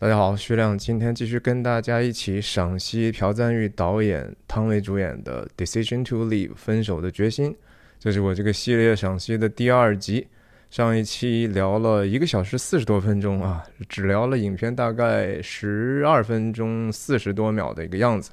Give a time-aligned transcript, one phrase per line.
[0.00, 7.52] 大家好，徐亮，今天继续跟大家一起赏析朴赞玉导演、汤唯主演的《Decision to Leave》分手的决心。
[7.98, 10.28] 这是我这个系列赏析的第二集。
[10.70, 18.30] 上一期聊了一个小时四十多分钟啊，只聊了影片大概十二分钟四十多秒的一个样子。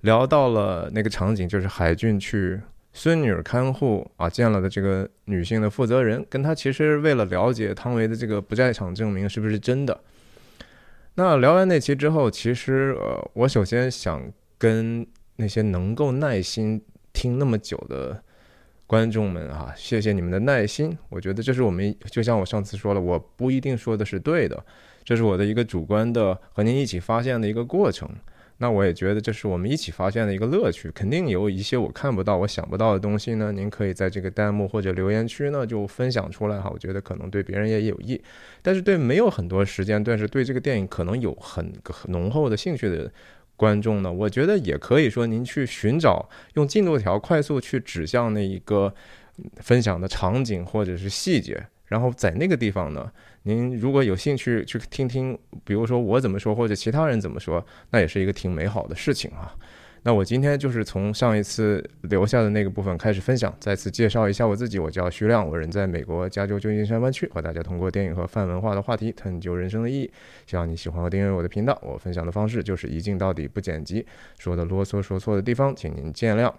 [0.00, 2.58] 聊到了那个场景，就是海俊去
[2.94, 10.00] 孙女儿看护啊，见了的这个女性的负责人，跟他其实为了了解汤唯的这个不在场证明是不是真的。
[11.16, 14.20] 那聊完那期之后，其实呃，我首先想
[14.58, 16.82] 跟那些能够耐心
[17.12, 18.20] 听那么久的
[18.84, 20.96] 观众们啊，谢谢你们的耐心。
[21.08, 24.64] 我觉得这是我们，就像我上次说了，我不一定说的是对的，
[25.04, 28.08] 这是我的一个主观的和您一起发现的一个过程。
[28.58, 33.50] 那我也觉得这是我们一起发现的一个乐趣，肯定有一些我看不到、我想不到的东西呢。
[33.50, 38.20] 您可以在这个弹幕或者留言区呢就分享出来哈，我觉得可能对别人也有益。
[38.62, 41.72] 但是对没有很多时间，但是对这个电影可能有很
[42.08, 43.10] 浓厚的兴趣的
[43.56, 48.94] 观众呢，我觉得也可以说您去寻找用进度条快速去指向那一个
[49.56, 53.10] 分享的场景或者是细节，然后在那个地方呢。
[53.44, 59.54] 您如果有兴趣去听听，比如说我怎么说，或者其他人怎么说，那也是一个挺美好的事情啊。
[60.06, 64.78] 那我今天就是从上一次留下的那个部分开始分享，再次介绍一下我自己。
[64.78, 70.10] 我叫徐亮，我人在美国加州旧金山湾区，和大家通过电影和泛文化的话题探究人生的意义。
[70.46, 71.78] 希望你喜欢和订阅我的频道。
[71.82, 74.06] 我分享的方式就是一镜到底不剪辑，
[74.38, 76.52] 说的啰嗦说错的地方，请您见谅。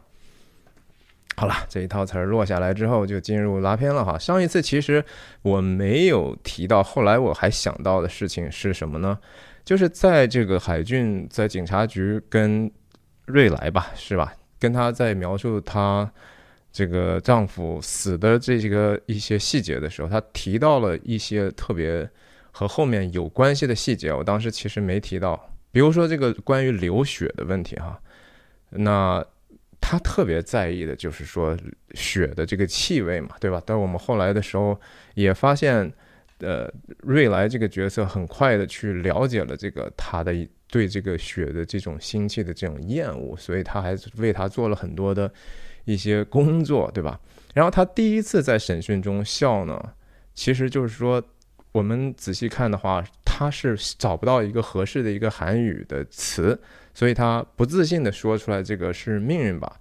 [1.37, 4.17] 好了，这一套词儿落下来之后，就进入拉片了哈。
[4.17, 5.03] 上一次其实
[5.41, 9.19] 我没有提到，后来我还想到的事情是什么呢？
[9.65, 12.71] 就是在这个海俊在警察局跟
[13.25, 14.33] 瑞来吧，是吧？
[14.57, 16.09] 跟他在描述他
[16.71, 22.09] 这个丈夫死的这几个一些细节的时候，他提到了一些特别
[22.51, 24.13] 和后面有关系的细节。
[24.13, 27.99] 我当时其实没提到，比如说这个关于流血的问题哈，
[28.69, 29.21] 那。
[29.81, 31.55] 他特别在意的就是说
[31.93, 33.61] 血的这个气味嘛，对吧？
[33.65, 34.79] 但我们后来的时候
[35.13, 35.91] 也发现，
[36.39, 36.67] 呃，
[37.01, 40.33] 瑞来这个角色很快的去了解了这个他的
[40.67, 45.31] 对这个血的这种腥气的这种厌恶，所以他还为他做了很多的
[45.85, 47.19] 一些工作，对吧？
[47.53, 49.79] 然后他第一次在审讯中笑呢，
[50.33, 51.23] 其实就是说
[51.71, 56.59] 我们仔细看的话，他是找不到一个合适的一个韩语的词。
[56.95, 59.71] 所以他不自信地说出来：“这个是命运吧。”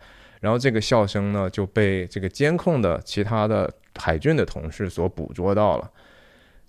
[0.43, 5.91] 然后这个笑声呢就被这个监控的其他的海军的同事所捕捉到了。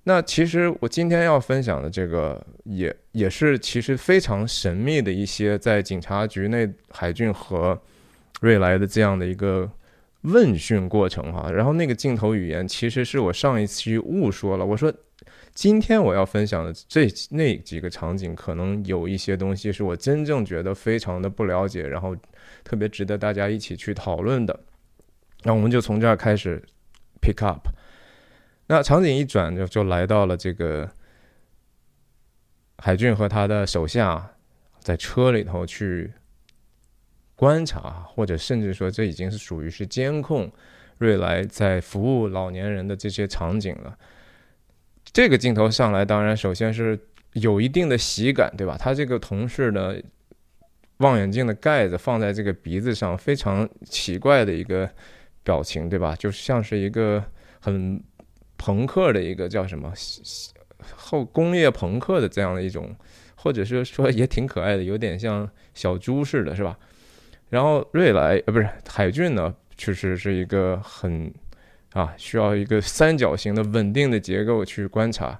[0.03, 7.77] 那其实我今天要分享的这个也也是其实非常神秘的一些在警察局内海军和
[8.39, 9.69] 瑞来的这样的一个
[10.21, 11.51] 问讯过程哈。
[11.51, 14.93] 然后那个镜头语言其实是我上一期误说了，我说。
[15.55, 22.13] 今天我要分享的这那几个场景，可能有一些东西是我真正觉得非常的不了解，然后
[22.65, 24.59] 特别值得大家一起去讨论的。
[25.43, 26.61] 那我们就从这儿开始
[27.21, 27.69] pick up。
[28.67, 30.91] 那场景一转，就就来到了这个
[32.79, 34.35] 海俊和他的手下
[34.79, 36.11] 在车里头去
[37.33, 40.51] 观察，或者甚至说这已经是属于是监控
[40.97, 43.97] 瑞来在服务老年人的这些场景了。
[45.15, 46.99] 这个镜头上来，当然首先是
[47.31, 48.75] 有一定的喜感，对吧？
[48.77, 49.95] 他这个同事呢，
[50.97, 54.89] 望远镜的盖子放在这个鼻子上，非常奇怪的一个
[55.41, 56.13] 表情，对吧？
[56.17, 57.23] 就像是一个
[57.61, 58.03] 很
[58.57, 59.93] 朋克的一个叫什么
[60.93, 62.93] 后工业朋克的这样的一种，
[63.35, 66.77] 或者是说也挺可爱的，有点像小猪似的，是吧？
[67.47, 71.33] 然后瑞来呃不是海俊呢，确实是一个很。
[71.95, 75.39] 啊，需要一个三角形的稳定的结构去观察，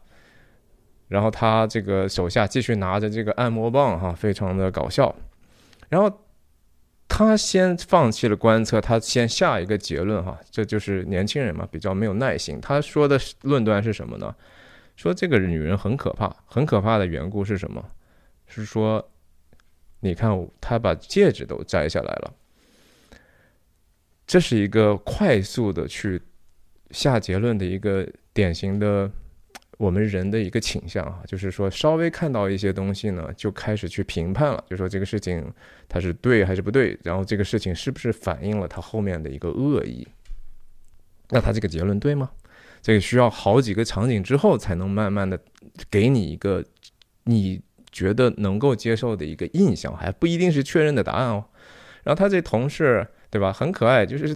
[1.09, 5.13] 然后他这个手下继续拿着这个按摩棒，哈，非常的搞笑。
[5.89, 6.21] 然后
[7.09, 12.57] 他先放弃了观测，他先下一个结论，哈，这就是年轻人嘛，比较没有耐心。
[12.61, 14.33] 他说的论断是什么呢？
[14.95, 17.83] 说这个女人很可怕，很可怕的缘故是什么？
[18.47, 19.05] 是说，
[19.99, 20.31] 你看
[20.61, 22.33] 他把戒指都摘下来了，
[24.25, 26.21] 这是一个快速的去。
[26.91, 29.09] 下结论的一个典型的
[29.77, 35.45] 我们人的一个倾向啊，就是说稍微看到一些东西呢，就开始去评判了，就说这个事情
[35.89, 40.07] 它是对还是不对，然后这个事情是不是反映了它后面的一个恶意？
[41.29, 42.29] 那他这个结论对吗？
[42.81, 45.39] 这个需要好几个场景之后才能慢慢的
[45.89, 46.63] 给你一个
[47.23, 47.59] 你
[47.91, 51.45] 觉得能够接受的一个印象，还不一定是确认的答案哦。
[52.03, 53.07] 然后他这同事。
[53.35, 53.51] 对吧？
[53.51, 54.33] 很可爱，就是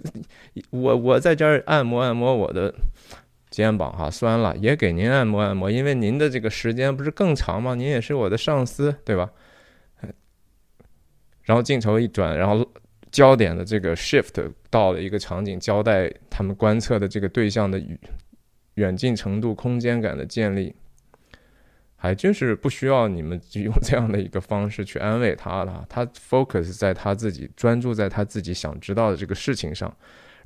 [0.68, 2.70] 我我在这儿按摩按摩我的
[3.48, 7.74] 肩膀哈酸了，也给您按摩按摩，因为您的这个时间不是更长吗？
[7.74, 9.30] 您也是我的上司，对吧？
[11.44, 12.70] 然后镜头一转，然后
[13.10, 17.82] 焦点的这个 shift 到了一个场景，交代他们观测的这个对象的
[18.74, 20.74] 远近程度、空间感的建立，
[22.02, 25.84] 还真是不需要你们用这样的一个方式去安慰他了。
[25.86, 29.94] 他 focus 在他自己，专注在他自己想知道的这个事情上。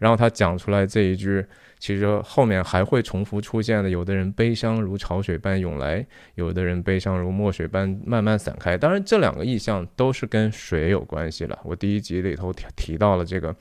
[0.01, 1.47] 然后他讲出来这一句，
[1.79, 3.89] 其实后面还会重复出现的。
[3.89, 6.05] 有的人悲伤如潮水般涌来，
[6.35, 8.77] 有的人悲伤如墨水般慢慢散开。
[8.77, 11.57] 当然，这两个意象都是跟水有关系了。
[11.63, 13.55] 我第一集里头提提到了这个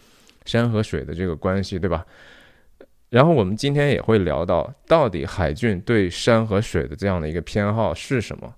[0.46, 2.04] 山和水的这个关系，对吧？
[3.14, 8.56] 然后我们今天也会聊到，到底海俊对山和水的这样的一个偏好是什么？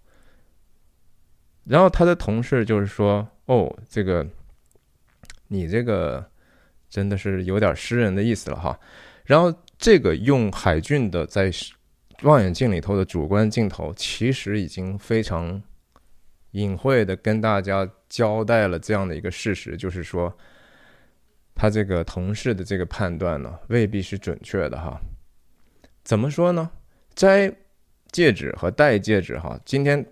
[1.65, 4.25] 然后他的同事就是说：“哦，这个
[5.49, 6.25] 你这个。”
[6.87, 8.79] 真的是有点诗人的意思了哈，
[9.25, 11.51] 然后这个用海俊的在
[12.21, 15.61] 望远镜里头的主观镜头，其实已经非常
[16.51, 20.33] 隐晦的跟大家交代了这样的一个事实，就是说
[21.55, 25.01] 他这个同事的这个判断呢，未必是准确的哈。
[26.03, 26.69] 怎么说呢？
[27.15, 27.51] 摘
[28.11, 30.05] 戒指和戴戒指哈，今天。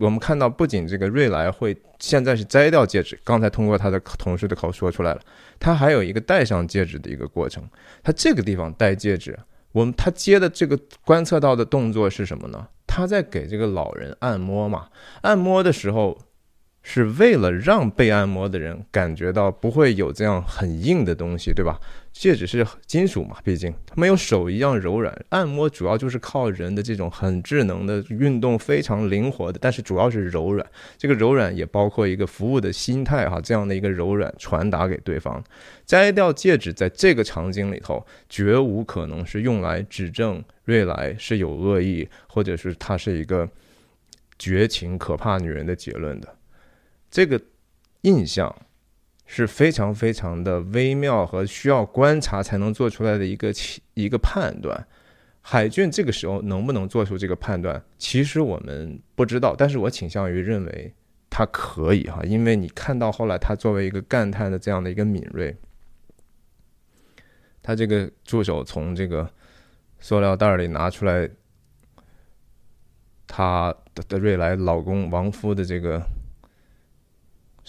[0.00, 5.20] 我们看到，不仅这个瑞来会现在是摘掉戒指，刚才通过他的同事的口说出来了，
[5.58, 7.68] 他还有一个戴上戒指的一个过程。
[8.00, 9.36] 他这个地方戴戒指，
[9.72, 12.68] 我们他接的这个观测到的动作是什么呢？
[12.86, 14.88] 他在给这个老人按摩嘛，
[15.22, 16.16] 按摩的时候。
[16.90, 21.78] 是为了让被按摩的人感觉到不会有这样很硬的东西，对吧？
[22.14, 25.14] 戒指是金属嘛，毕竟它没有手一样柔软。
[25.28, 30.66] 按摩主要就是靠人的这种很智能的运动，非常灵活的，但是主要是柔软。
[30.96, 35.44] 这个柔软也包括一个服务的心态哈，这样的一个柔软传达给对方。
[35.84, 43.46] 摘掉戒指，在这个场景里头，绝无可能是用来指证瑞来是有恶意，或者是他是一个
[44.38, 46.34] 绝情可怕女人的结论的。
[47.10, 47.40] 这个
[48.02, 48.54] 印象
[49.24, 53.52] 是非常非常的微妙和需要观察才能做出来的一个
[53.94, 54.86] 一个判断。
[55.40, 60.94] 海俊这个时候能不能做出这个判断，其实我们不知道，但是我倾向于认为
[61.30, 65.56] 他可以哈，因为你看到后来他作为一个干探的这样的一个敏锐，
[67.62, 69.30] 他这个助手从这个
[69.98, 71.28] 塑料袋里拿出来
[73.26, 76.02] 他的的瑞来老公王夫的这个。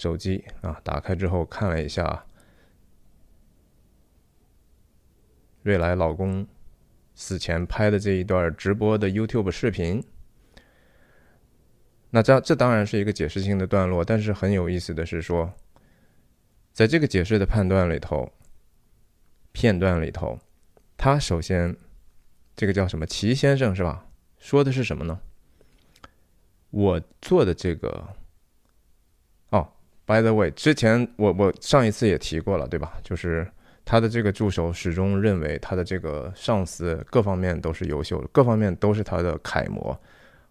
[0.00, 2.24] 手机啊，打开之后看了一下，
[5.62, 6.48] 瑞来老公
[7.14, 10.02] 死前拍的这一段直播的 YouTube 视频。
[12.08, 15.52] 那这这当然是一个解释性的段落，但是很有意思的是说，
[16.72, 18.32] 在这个解释的判断里头，
[19.52, 20.38] 片段里头，
[20.96, 21.76] 他首先
[22.56, 24.06] 这个叫什么齐先生是吧？
[24.38, 25.20] 说的是什么呢？
[26.70, 28.16] 我做的这个。
[30.10, 32.94] By the way，之前我我上一次也提过了，对吧？
[33.04, 33.46] 就是
[33.84, 39.96] 他的这个助手始终认为他的这个上司各方面都是优秀的，各方面都是他的楷模，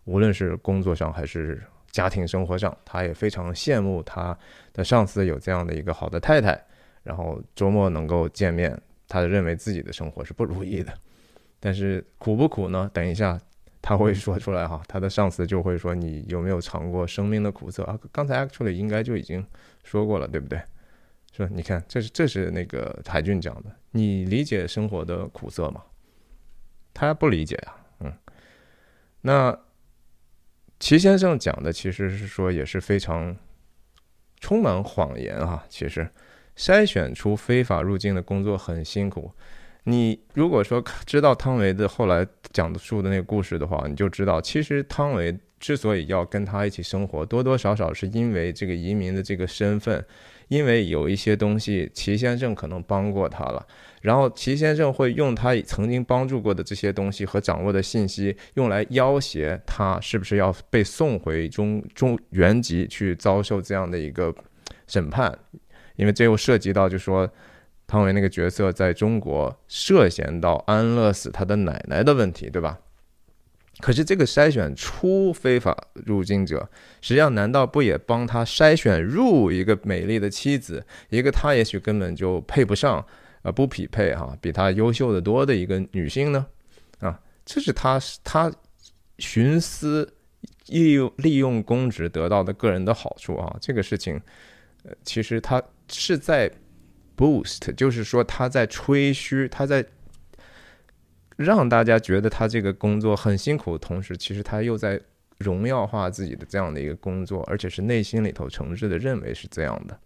[0.06, 1.62] 无论是工作上还是
[1.92, 4.38] 家庭生活上，他也非常羡慕他
[4.72, 6.58] 的上司有这样的一个好的太太，
[7.04, 8.82] 然后周末能够见面。
[9.10, 10.94] 他认为自己的生活是不如意的，
[11.60, 12.90] 但是苦不苦呢？
[12.94, 13.38] 等一下。
[13.82, 19.46] 他会说出来哈，他的上司就会说：“你有没有尝过生命的苦涩啊？”刚才 actually 应该就已经
[19.84, 20.62] 说过了，对不对？
[21.32, 25.82] 说你看，这是这是那个海俊讲的，你理解生活的苦涩吗？
[26.94, 28.14] 他不理解呀，嗯。
[29.22, 29.58] 那
[30.80, 33.36] 齐先生讲的其实是说也是非常
[34.40, 35.66] 充满谎言啊。
[35.70, 36.10] 其实
[36.58, 39.32] 筛选出非法入境的工作很辛苦。
[39.90, 50.06] 你如果说知道汤唯的后来讲述的那个故事的话，你就知道，其实汤唯之所以要跟他一起生活，多多少少是因为这个移民的这个身份，
[50.48, 53.66] 因为有一些东西齐先生可能帮过他了，
[54.02, 64.34] 然后齐先生会用他曾经帮助过的这些东西和掌握的信息，用来要挟他是不是要被送回中中原籍去遭受这样的一个
[64.88, 65.38] 审判，
[65.96, 67.30] 因为这又涉及到就说。
[67.90, 72.80] 汤唯那个角色在中国涉嫌到安乐死他的奶奶的问题，对吧？
[73.80, 76.70] 可是这个筛选出非法入境者，
[77.02, 83.04] 实际上难道不也帮他筛选入一个美丽的妻子，一个他也许根本就配不上，
[83.42, 86.46] 呃，不匹配哈，比他优秀的多的一个女性呢？
[87.00, 88.52] 啊，这是他他
[89.18, 90.14] 徇私
[90.68, 93.58] 利用利用公职得到的个人的好处啊。
[93.60, 94.22] 这个事情，
[94.84, 96.52] 呃，其实他是在。
[97.20, 99.86] Boost 就是说他在吹嘘，他在
[101.36, 104.98] 让大家觉得他这个工作很辛苦的同时，其实他又在
[105.38, 110.00] 荣耀化自己的这样的一个工作，而且是内心里头诚挚的认为是这样的。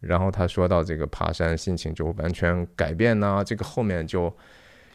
[0.00, 4.30] 然后他说到这个爬山心情就完全改变呢，这个后面就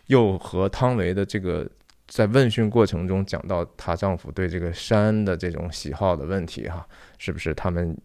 [0.05, 1.67] 又和汤唯的这个
[2.07, 7.97] 在问讯过程中讲到她丈夫对这个山的这种喜好的问题哈，是不是他们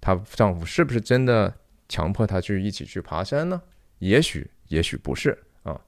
[0.00, 1.52] 她丈夫是不是真的
[1.92, 3.60] 强迫他去一起去爬山呢？
[3.98, 5.78] 也许也许不是啊。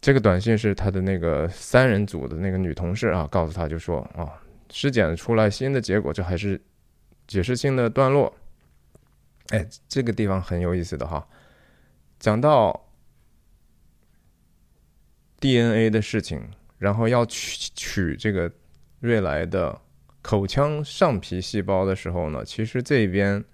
[0.00, 6.60] 这个短信是他的那个三人组的那个女同事啊，告诉他就说啊，尸检出来新的结果，这还是。
[7.26, 8.32] 解释性的段落，
[9.48, 11.26] 哎，这个地方很有意思的哈。
[12.20, 12.88] 讲到
[15.40, 16.40] DNA 的事情，
[16.78, 18.48] 然后要取取这个
[19.00, 19.76] 瑞来的
[20.26, 23.44] 口腔上皮细胞的时候呢，其实这边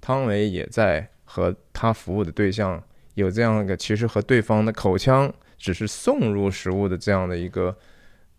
[0.00, 7.76] 汤唯也在和他服务的对象有这样一个，其实和对方的口腔只是送入食物的这样的一个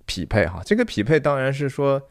[0.08, 0.63] 匹配哈。
[0.65, 2.01] 这个匹配当然是说。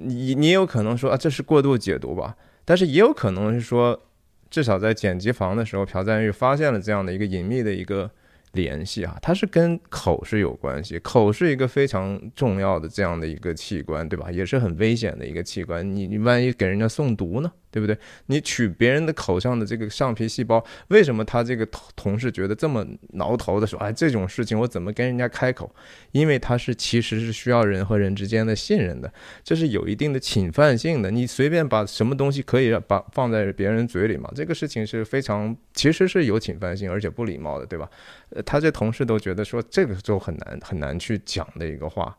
[0.00, 2.36] 你你有可能说啊，这是过度解读吧？
[2.64, 4.00] 但是也有可能是说，
[4.48, 8.08] 至少在剪辑房的时候，朴赞玉发现了这样的一个隐秘的一个。
[8.52, 14.30] 联系啊，它是跟口是有关系，口是一个非常重要的这样的一个器官，对吧？
[14.30, 15.84] 也是很危险的一个器官。
[15.94, 17.96] 你你万一给人家送毒呢，对不对？
[18.26, 25.70] 你取别人的口上的这个上皮细胞，为什么他这个同同事觉得这么挠头的说，哎，这种事情我怎么跟人家开口？
[26.12, 29.12] 因为他是其实是需要人和人之间的信任的，
[29.44, 31.10] 这是有一定的侵犯性的。
[31.10, 34.30] 你随便把什么东西可以把放在别人嘴里嘛？
[34.34, 37.88] 这个事情是非常其实是有侵犯性而且不礼貌的，对吧？
[38.30, 42.16] 呃他这同事都觉得说这个就很难很难去讲的一个话。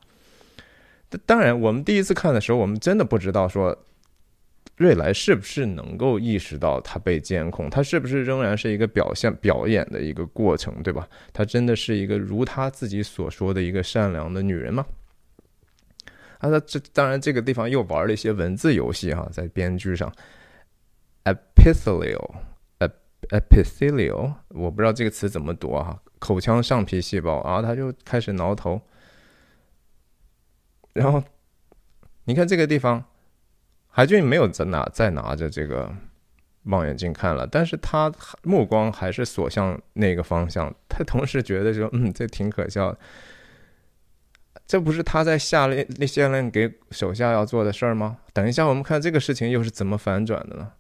[1.26, 3.76] 当然，我们第一次看的时候，我们真的不知道说
[4.80, 11.08] 瑞来是不是能够意识到他被监控，他是不是仍然是一个表现表演的一个过程，对吧？
[11.34, 14.86] 他真的是一个如他自己所说的一个善良的女人吗？
[16.40, 20.12] 啊，这当然这个地方又玩了一些文字游戏哈，在编剧上
[21.26, 22.36] ，epithelial。
[23.32, 28.82] epithelial，我不知道这个词怎么读啊，口腔上皮细胞，然后他就开始挠头，
[30.94, 31.22] 然后
[32.24, 33.04] 你看这个地方，
[34.00, 35.94] 海俊没有再拿再拿着这个
[36.64, 38.10] 望远镜看了，但是他
[38.44, 42.98] 目光还是锁向那个方向，他同时觉得说，嗯，这挺可笑，
[44.66, 48.20] 这不是他在下令那下令给手下要做的事儿吗？
[48.32, 50.72] 等一下，我们看这个事情又是怎么反转的呢？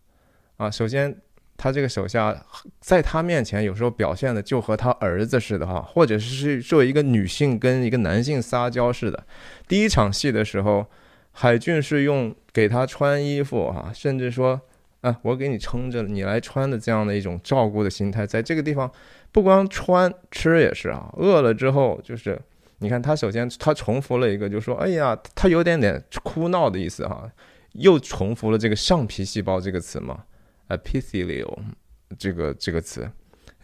[0.56, 1.18] 啊，首先。
[1.62, 2.46] 他这个手下
[2.80, 9.26] 在他面前有时候表现的就和他儿子似的哈，或者是作为一个女性跟一个男性撒娇似的。
[9.68, 10.86] 第一场戏的时候，
[11.32, 14.60] 海俊是用给他穿衣服哈，甚至说
[15.02, 18.92] 啊，我给你撑着，你来穿的这样的一种照顾的心态，在这个地方
[19.32, 22.40] 不光穿吃也是啊，饿了之后就是
[22.80, 27.30] 你看他首先他重复了一个，就说哎呀，他有点点哭闹的意思哈，
[27.74, 30.24] 又重复了这个上皮细胞这个词嘛。
[30.70, 31.58] epithelial
[32.20, 33.10] 这个这个词，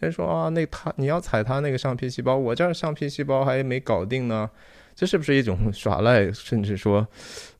[0.00, 4.50] 他说啊，那他你要踩他那个上皮细胞，我这儿上皮细胞还没搞定呢，
[4.92, 7.06] 这是不是一种耍赖，甚至说，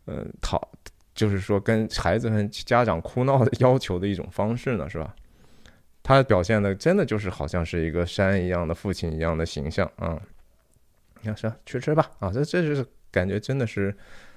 [0.06, 0.68] 嗯，讨，
[1.14, 5.14] 就是说跟孩子们家长哭闹的要求的一种方式呢，是吧？
[6.02, 10.20] 他表现的真的就是好像是一个山一样的父亲一样的形象啊。
[11.20, 13.92] 你看，是去吃吧啊，这这就是感觉真的是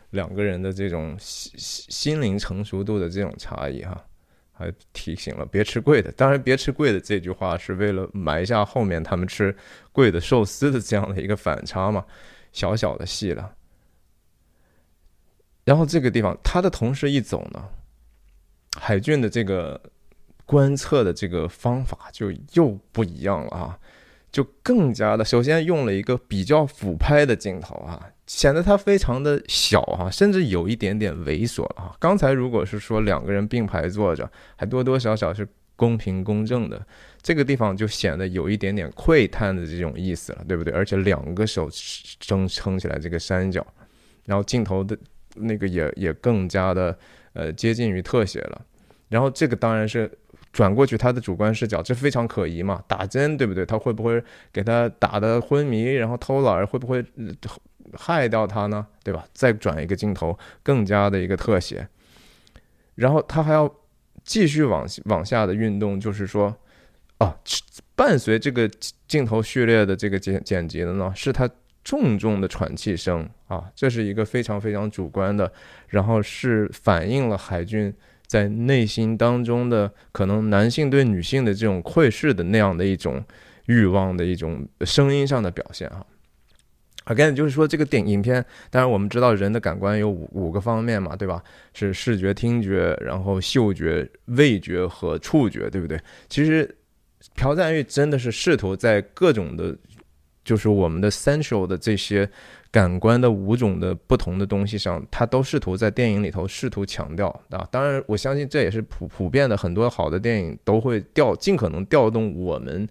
[0.09, 4.03] 两个人的这种心心灵成熟度的这种差异哈。
[4.51, 9.55] 还提醒了别吃贵的，当然别吃贵的这句话是为了埋下后面他们吃
[9.93, 12.05] 贵的寿司的这样的一个反差嘛，
[12.51, 13.55] 小小的戏了。
[15.65, 17.63] 然后这个地方他的同事一走呢，
[18.79, 19.81] 海俊的这个
[20.45, 23.79] 观测的这个方法就又不一样了啊。
[24.31, 31.95] 就更加的，首先用了一个比较俯拍的镜头啊，显得它非常的小哈，甚至有一点点猥琐啊。
[31.97, 36.79] 刚才如果是说两个人并排坐着，还多多少少是公平公正的，
[37.23, 40.71] 这个地方就显得有一点点窥探的这种意思了，对不对？
[40.75, 41.67] 而且两个手
[42.19, 43.65] 撑撑起来这个山脚，
[44.25, 44.95] 然后镜头的
[45.35, 46.97] 那个也也更加的
[47.33, 48.61] 呃接近于特写了，
[49.09, 50.11] 然后这个当然是。
[50.51, 52.83] 转过去，他的主观视角，这非常可疑嘛？
[52.87, 53.63] 打针对不对？
[53.63, 54.21] 他会不会
[54.51, 57.05] 给他打的昏迷，然后偷懒，会不会
[57.93, 58.87] 害掉他呢？
[59.03, 59.23] 对吧？
[59.31, 61.87] 再转一个镜头，更加的一个特写，
[62.95, 63.71] 然后他还要
[64.23, 66.57] 继续往往下的运动，就是说，
[67.19, 67.37] 哦，
[67.95, 68.67] 伴随这个
[69.07, 71.47] 镜头序列的这个剪剪辑的呢，是他
[71.83, 75.51] 重重的喘气声啊，这是一个非常非常主观的，
[75.89, 77.93] 然后是反映了海军。
[78.25, 83.25] 在内心当中的可能男性对女性的这种窥视的那样的一种
[83.65, 86.05] 欲望的一种声音上的表现哈。
[87.05, 91.43] Again，就是说这个电影片，当然我们知道人的感官有五五个方面嘛，对吧？
[91.73, 95.99] 是视觉、听觉，然后嗅觉、味觉和触觉，对不对？
[96.27, 96.77] 其实
[97.35, 99.75] 朴赞玉真的是试图在各种的，
[100.43, 102.29] 就是我们的 sensual 的这些
[102.71, 107.67] 感官的五种的不同的东西上，他都试图在电影里头试图强调啊。
[107.71, 112.87] 当然，我相信这也是普普遍的，很多好的电影都会调尽可能调动我们。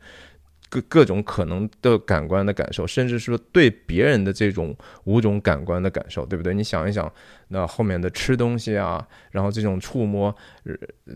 [0.68, 6.52] 各各种可能的感官的感受，甚至说对别人的这种五种感官的感受，对不对？
[6.52, 7.10] 你想一想，
[7.48, 10.34] 那后面的吃东西啊，然后这种触摸，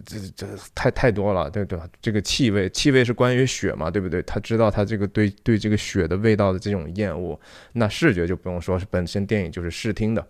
[0.07, 1.87] 这这太太多了，对对吧？
[2.01, 4.23] 这个气味，气味是关于血嘛，对不对？
[4.23, 7.39] 他知道他这个对对这个血的味道的这种厌恶，
[7.75, 10.27] 那视觉就不用说，是本身电影就是视听的。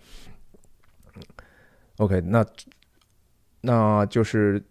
[1.99, 2.45] OK，那
[3.61, 4.63] 那就是。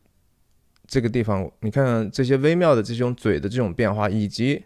[0.92, 4.62] 这个地方，你看这些微妙的这种嘴的这种变化，以及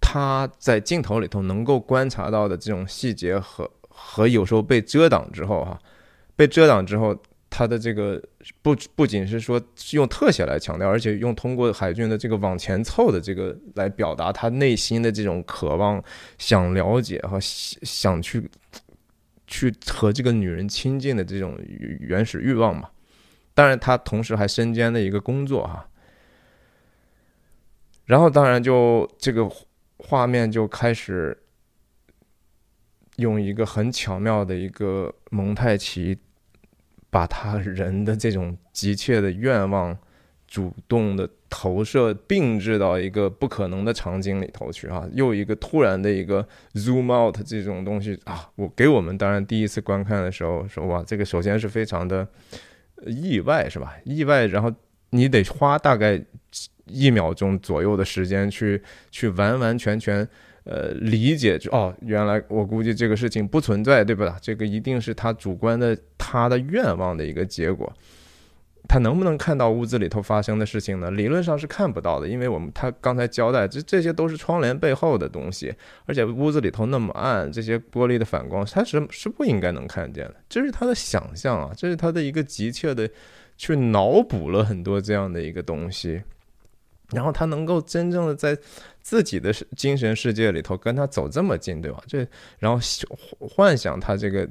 [0.00, 5.78] 他在镜头里头能够观察到的这种细节和和有时候被遮挡之后，哈，
[6.34, 7.14] 被遮挡之后，
[7.50, 8.18] 他的这个
[8.62, 9.60] 不不仅是说
[9.92, 16.02] 用特写来强调，而且用通过海军的这个往前凑的这个来表达他内心的这种渴望、
[16.38, 18.48] 想了解和想去
[19.46, 21.58] 去和这个女人亲近的这种
[22.00, 22.88] 原始欲望嘛。
[23.60, 25.86] 当然，他同时还身兼的一个工作哈，
[28.06, 29.46] 然后当然就这个
[29.98, 31.36] 画面就开始
[33.16, 36.16] 用一个很巧妙的一个蒙太奇，
[37.10, 39.94] 把他人的这种急切的愿望
[40.46, 52.26] 主动的投射并置到一个不可能的场景里头去啊，又一个突然的一个 zoom out 这种东西啊，我给我们当然第一次观看的时候说哇，这个首先是非常的。
[53.06, 53.96] 意外是吧？
[54.04, 54.72] 意外，然后
[55.10, 56.22] 你得花大概
[56.86, 60.26] 一秒钟左右的时间去去完完全全
[60.64, 64.38] 呃理解，就哦，原来我估计这个事情不存在，对吧？
[64.40, 67.92] 这个一定是他主观的他的愿望的一个结果。
[68.90, 71.12] 他能不能看到屋子里头发生的事情呢？
[71.12, 75.72] 理论上是看不到的，因为我们他刚才交代，这这些都是窗帘背后的东西，
[76.06, 80.34] 而且屋子里头那么暗，这些玻璃的反光，他是是不应该能看见的。
[80.48, 83.08] 这是他的想象啊，这是他的一个急切的
[83.56, 86.20] 去脑补了很多这样的一个东西，
[87.12, 88.58] 然后他能够真正的在
[89.00, 92.02] 自己的精神世界里头跟他走这么近，对吧？
[92.08, 92.26] 这
[92.58, 92.80] 然后
[93.38, 94.48] 幻想他这个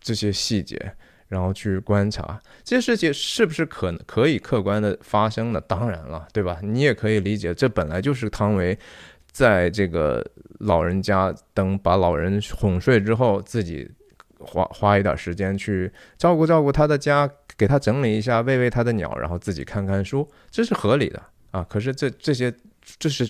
[0.00, 0.96] 这些细节。
[1.28, 5.60] 然后去观察这些事情是不是可可以客观的发生的？
[5.60, 6.58] 当然了，对吧？
[6.62, 8.78] 你也可以理解，这本来就是汤唯
[9.30, 10.24] 在这个
[10.60, 13.90] 老人家等把老人哄睡之后，自己
[14.38, 21.66] 花花一点时间去照顾照顾他的家，给他整理一下，喂喂他的鸟，然后自己看看书，这是合理的啊。
[21.68, 22.54] 可是这这些
[22.98, 23.28] 这是。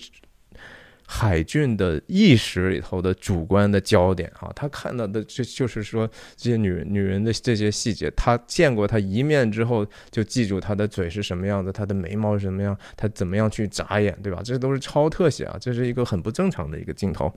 [1.09, 14.43] 海俊的意识里头的主观的焦点啊，他看到的就就是说这些女人女人的这些细节，他见过她一面之后，就记住她的嘴是什么样子，她的眉毛是什么样，她怎么样去眨眼，对吧？
[14.45, 17.33] 这都是超特写啊，这是一个很不正常的一个镜头。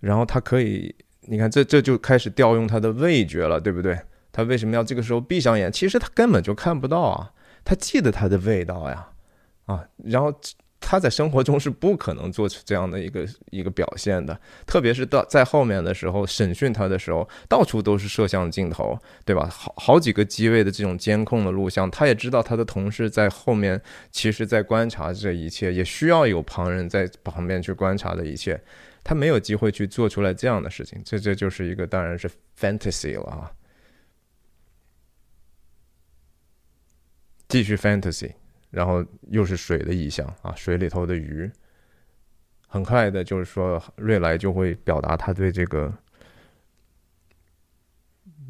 [0.00, 3.98] 然后他可以，你看这这就开始调用他的味觉了，对不对？
[4.30, 5.72] 他为什么要这个时候闭上眼？
[5.72, 7.32] 其实他根本就看不到啊，
[7.64, 9.08] 他记得他的味道呀，
[9.64, 10.38] 啊，然后。
[10.86, 19.48] 他在生活中是不可能做出这样的一个 一个表现的，特别是到在后面的时候审讯他的时候，到处都是摄像镜头，对吧？
[19.50, 23.80] 好好几个机位的这种监控的录像，他也知道他的同事在后面，
[24.12, 28.60] 其实在观察这一切，也需要有旁人在旁边去观察的一切，
[29.02, 33.50] 他没有机会去做出来这样的事情，这这就是一个当然是 fantasy 了啊，
[37.48, 38.32] 继续 fantasy。
[38.74, 41.50] 然后又是水的意象啊，水里头的鱼。
[42.66, 45.94] 很快的，就是说瑞来就会表达他对这个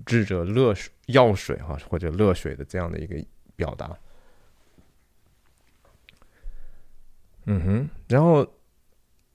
[0.06, 3.22] 智者乐水药水哈或者乐水的这样的一个
[3.54, 3.94] 表达。
[7.44, 8.50] 嗯哼，然后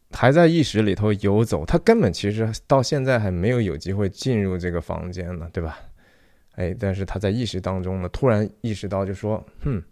[0.10, 5.78] 还在意识里头游走，他根本其实到现在还没有有机会进入这个房间呢，对吧？
[6.56, 9.84] 哎，但是他在意识当中呢，突然意识到，就说，哼。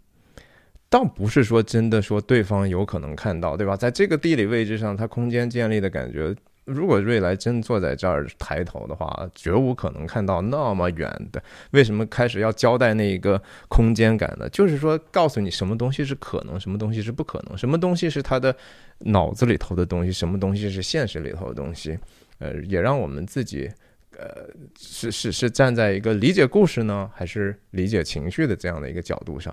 [0.90, 3.76] 倒不是说真的说对方有可能看到，对吧？
[3.76, 11.42] 在这个地理位置上，它空间建立的感觉，如果瑞来真坐在这儿抬头的话，绝无可能看到那么远的。
[11.72, 14.48] 为什么开始要交代那一个空间感呢？
[14.48, 18.54] 就是说告诉你什么东西是可能，什么东西是不可能，什么东西是他的
[19.00, 21.98] 脑子里头的东西，什么东西是现实里头的东西。
[22.38, 23.68] 呃，也让我们自己，
[24.16, 24.48] 呃，
[24.78, 29.52] 是是是站在一个理解故事呢，还是理解情绪的这样的一个角度上。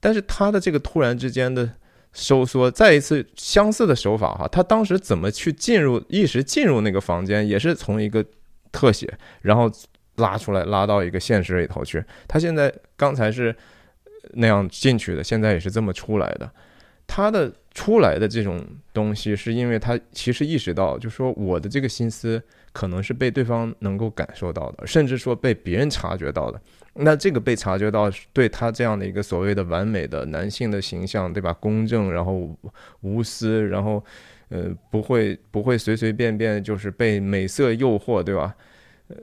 [0.00, 1.70] 但是他的这个突然之间的
[2.12, 8.24] 收缩，再一次相似的手法哈，他当时怎么去进入意识进入那个房间，也是从一个
[8.72, 9.70] 特写，然后
[10.16, 12.02] 拉出来拉到一个现实里头去。
[12.26, 13.54] 他现在刚才是
[14.32, 16.50] 那样进去的，现在也是这么出来的。
[17.06, 26.60] 他的出来的这种东西，是因为他其实意识到，就说我的这个心思可能是被对方能够感受到的，甚至说被别人察觉到的。
[26.94, 31.52] 那这个被察觉到，对他这样的一个所谓的完美的男性的形象，对吧？
[31.54, 32.56] 公正，然后
[33.00, 34.04] 无私，然后
[34.48, 38.54] 呃不会不会随随便便就是被美色诱惑，对吧？
[39.08, 39.16] 呃，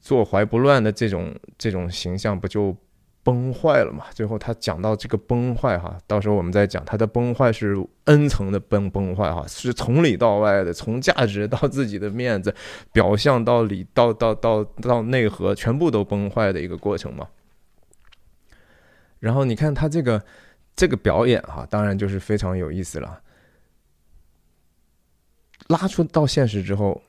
[0.00, 2.76] 坐怀不乱的这种这种形象，不就？
[3.24, 4.04] 崩坏了嘛？
[4.12, 12.54] 最后他讲到这个崩坏哈，到时候我们再讲他的崩坏是 N 层的崩崩坏哈，是从里到外的，从价值到自己的面子，
[12.92, 17.26] 表象到里到到到到内核，全部都崩坏的一个过程嘛。
[19.20, 20.22] 然后你看他这个
[20.76, 23.22] 这个表演哈，当然就是非常有意思了。
[25.68, 27.00] 拉出到现实之后，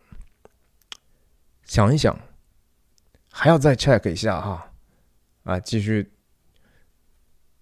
[1.65, 2.17] 想一想，
[3.29, 4.71] 还要再 check 一下哈。
[5.45, 6.11] 啊继续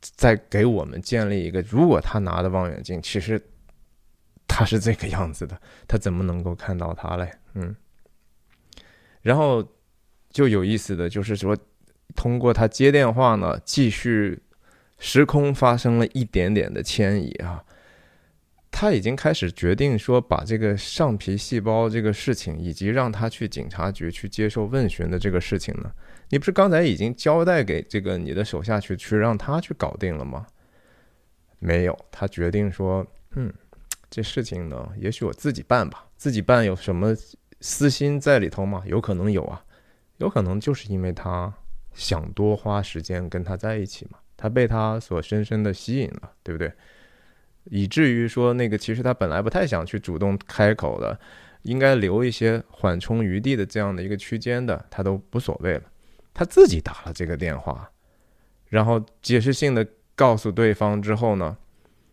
[0.02, 3.40] 再给我们建立一个，如果他拿的望远镜，其实
[4.48, 7.32] 他是这个样子的，他怎么能够看到他嘞？
[7.54, 7.76] 嗯，
[9.22, 9.64] 然后
[10.30, 11.56] 就有意思的就是说，
[12.16, 14.42] 通过他接电话呢，继续
[14.98, 17.64] 时空发生了一点点的迁移啊。
[18.76, 25.92] 他已经开始决定说，把这个上皮细胞这个事情，以及让他去警察局去接受问询的这个事情呢，
[26.34, 30.48] 你不是刚才已经交代给这个你的手下去，去让他去搞定了吗？
[31.60, 33.54] 没有，他决定说，嗯，
[34.10, 37.16] 这事情呢，也许我自己办吧，自己办有什么
[37.62, 38.82] 私心在里头吗？
[38.88, 39.64] 有可能有啊，
[40.18, 41.54] 有可能就是因为他
[41.94, 46.74] 想多花时间跟他在一起嘛，他被他所深深的吸引了，对不对？
[47.66, 51.20] 以至于说，那个其实他本来不太想去主动开口的，
[51.62, 55.84] 应该留一些缓冲余地的这样的一个区间的，他都无所谓了。
[56.34, 57.90] 他自己打了这个电话，
[58.70, 61.56] 然后解释性的告诉对方之后呢，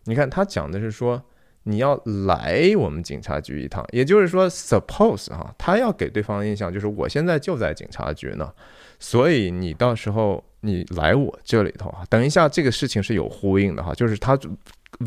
[0.03, 1.21] 你看他讲的是说
[1.63, 1.95] 你要
[2.27, 8.53] 来我们警察局一趟，也就是说，suppose 哈，他要给对方的印象就是我现在就在警察局呢，
[8.99, 14.37] 所以你到时候你来我这里头啊，等一下这个事情是有呼应的哈，就是他。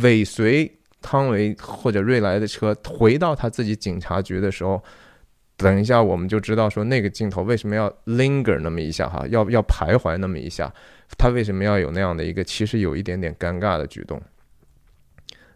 [0.00, 4.82] 尾随汤唯或者瑞来的车回到他自己警察局的时候，
[5.56, 10.72] 等一下我们就知道说那个镜头为什么要 linger 那么一下哈，要要徘徊那么一下，
[11.16, 14.20] 他为什么要有那样的一个其实有一点点尴尬的举动？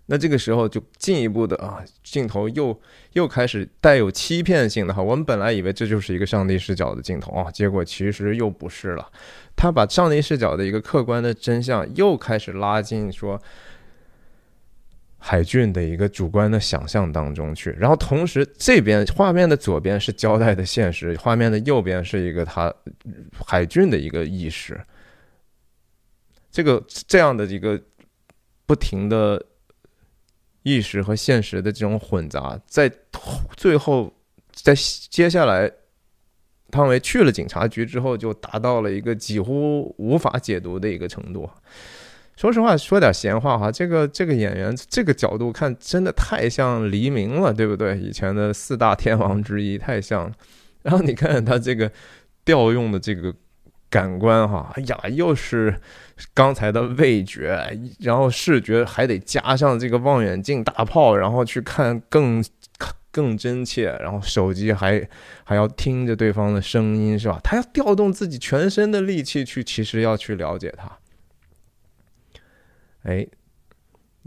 [0.06, 2.80] 那这个时候就进一步的啊，镜头又
[3.14, 9.10] 又开始带有欺骗性的哈，我们本来以为这就是一个上帝视角的镜头啊，结果其实又不是了，
[9.56, 13.40] 他把上帝视角的一个客观的真相又开始拉近说。
[15.20, 22.72] 海俊的一个主观的想象当中去，然后同时这边画面的左边是交代的现实，画面的右边是一个他
[23.44, 24.80] 海俊的一个意识，
[26.50, 27.80] 这个这样的一个
[28.64, 29.44] 不停的
[30.62, 32.90] 意识和现实的这种混杂，在
[33.56, 34.14] 最后
[34.52, 34.72] 在
[35.10, 35.70] 接下来
[36.70, 41.50] 汤唯去了警察局之后，就达到了一个几乎无法解读的一个程度。
[42.38, 47.98] 说实话，说点闲话哈，这个这个演员这个角度看，真的太像黎明了，对不对？
[47.98, 50.32] 以前的四大天王之一，太像。
[50.82, 51.90] 然后你看他这个
[52.44, 53.34] 调用的这个
[53.90, 55.74] 感官哈，哎呀，又是
[56.32, 62.44] 刚才的味觉，然后视觉还得加上这个望远镜大炮，然后去看更
[63.10, 65.04] 更真切，然后手机还
[65.42, 67.40] 还要听着对方的声音，是吧？
[67.42, 70.88] 他要调动自己全身的力气去，其实要去了解他。
[73.02, 73.26] 哎，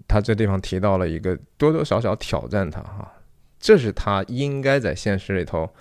[0.08, 3.12] 他这地方提到了一个多多少少挑战他哈，
[3.60, 5.72] 这是他应该在现实里头，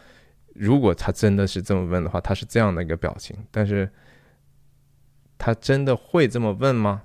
[0.55, 3.37] 如果他真的是这么问的话，他是这样的一个表情。
[3.51, 3.91] 但是，
[5.39, 7.03] 他真的会这么问吗？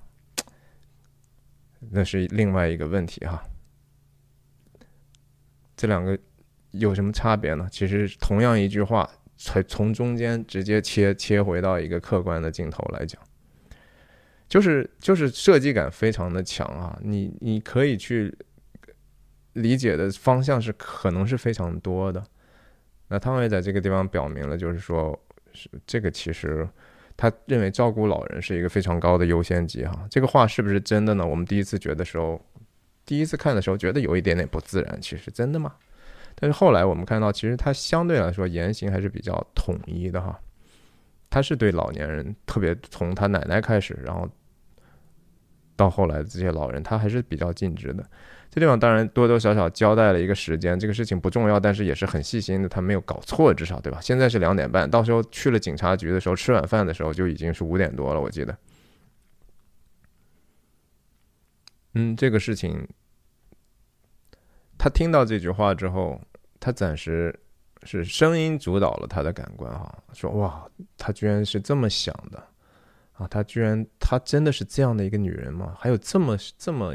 [1.91, 3.43] 那是另外一个问题哈。
[5.77, 6.17] 这两个
[6.71, 7.67] 有什么差别呢？
[7.71, 13.21] 其实同样一句话，从从中间直接切切回到一个客观的镜头来讲。
[14.47, 18.35] 就是就是设计感非常的强啊，你你可以去
[19.53, 22.23] 理解的方向是可能是非常多的。
[23.07, 25.17] 那汤唯在这个地方表明了，就是说
[25.53, 26.67] 是这个其实
[27.15, 30.07] 他认为照顾老人是一个非常高的优先级哈。
[30.09, 31.25] 这个话是不是真的呢？
[31.25, 32.43] 我们第一次觉得时候，
[33.05, 35.75] 第一次看的时候觉得有一点点不自然，其实真的吗？
[36.35, 40.39] 但是后来我们看到，其实他相对来说言行还是比较统一的哈。
[41.29, 44.29] 他是对老年人，特别从他奶奶开始，然后
[45.75, 48.05] 到后来的这些老人，他还是比较尽职的。
[48.49, 53.99] 这地方当然多多少少交代了一个时间，这个事情不重要，但是也是很细心的，他没有搞错，至少对吧？
[53.99, 58.57] 现在是两点半，到时候去了警察局的时候，吃晚饭的时候就已经是五点多了，我记得。
[61.95, 62.87] 嗯，这个事情，
[64.77, 66.21] 他听到这句话之后，
[66.61, 67.37] 他暂时
[67.85, 70.67] 是声音主导了他的感官哈，说哇，
[70.97, 72.43] 他居然是这么想的
[73.13, 75.73] 啊，他居然他真的是这样的一个女人吗？
[75.79, 76.93] 还有这么这么，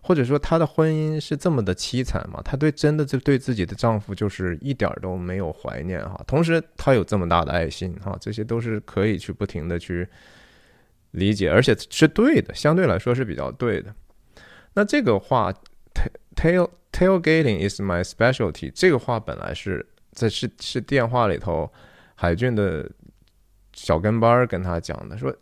[0.00, 2.40] 或者说她的婚姻是这么的凄惨吗？
[2.44, 10.08] 她对真的就对自己的丈夫就是一点都没有怀念哈，同时她有这么大的爱心哈，这些都是可以去不停的去
[11.10, 13.94] 理解，而且是对的，相对来说是比较对的。
[14.74, 15.52] 那这个话
[16.34, 18.70] ，tail tailgating is my specialty。
[18.74, 21.70] 这个话本来是在是是电话里头，
[22.14, 22.88] 海俊的
[23.72, 25.34] 小跟班跟他讲的，说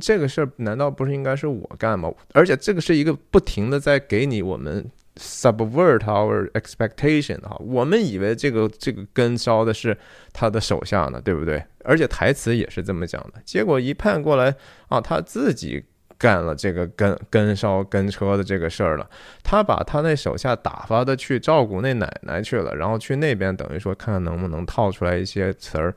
[0.00, 2.12] 这个事儿难道不是应该是我干吗？
[2.34, 9.96] 而且这个是一个不停的在给你我们 subvert our expectation 哈，我们以为这个这个跟烧的是
[10.32, 11.64] 他的手下呢，对不对？
[11.84, 14.54] 而且台词也是这么讲的，结果一判过来
[14.88, 15.84] 啊，他自己。
[16.18, 19.08] 干了这个跟跟烧跟车的这个事儿了，
[19.44, 25.94] 他把他那手下打发的去照顾那奶奶去了，然后去那边等于说看看能不能套出来一些词儿，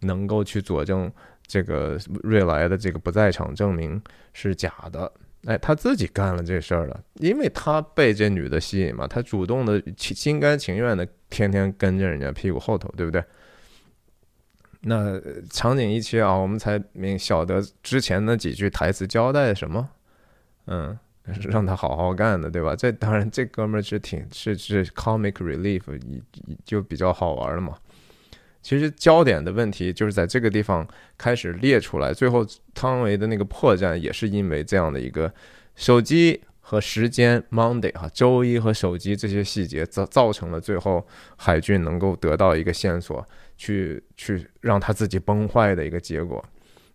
[0.00, 1.10] 能够去佐证
[1.46, 4.00] 这个瑞来的这个不在场证明
[4.32, 5.10] 是假的。
[5.46, 13.22] 哎，他自己干了这事儿了，因为他被这女的吸引嘛，他主动的心甘情愿的天天跟着人家屁股后头，对不对？
[14.86, 15.20] 那
[15.50, 19.88] 场景一切啊，我们才明晓得之前那几句台词交代什么，
[20.66, 20.98] 嗯，
[21.48, 22.76] 让他好好干的，对吧？
[22.76, 25.82] 这当然，这哥们儿是挺是是 comic relief，
[26.64, 27.74] 就比较好玩了嘛。
[28.60, 35.32] 其实焦点的问题就是在这个地方开始列出来，最后汤唯的那个破绽也是因为这样的一个
[35.76, 43.26] 手机和时间 Monday 哈，周一和手机这些细节造造成了最后海军能够得到一个线索。
[43.56, 46.44] 去去让他自己崩坏的一个结果，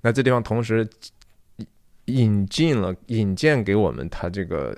[0.02, 0.88] 那这地方同时
[2.06, 4.76] 引进了引荐给我们他这个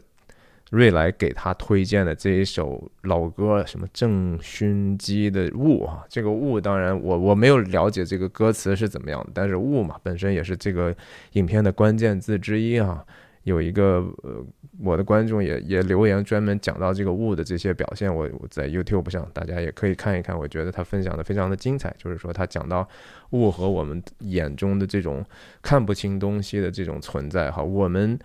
[0.70, 10.96] 瑞来给他推荐的这一首老歌，什么郑勋基的《雾》啊，这个《雾》当然我我没有了解这个歌词是怎么样的，但是《雾》嘛本身也是这个
[11.34, 13.04] 影片的关键字之一啊。
[13.44, 14.46] 有一个呃，
[14.80, 22.88] 我的观众也也留言专门讲到这个雾的这些表现，我我在 YouTube 上大家也可以看一看，我觉得他分享的非常的精彩，就是说他讲到
[23.32, 25.26] 雾和我们眼中的这种
[25.62, 28.20] 看不清东西的这种存在哈，我们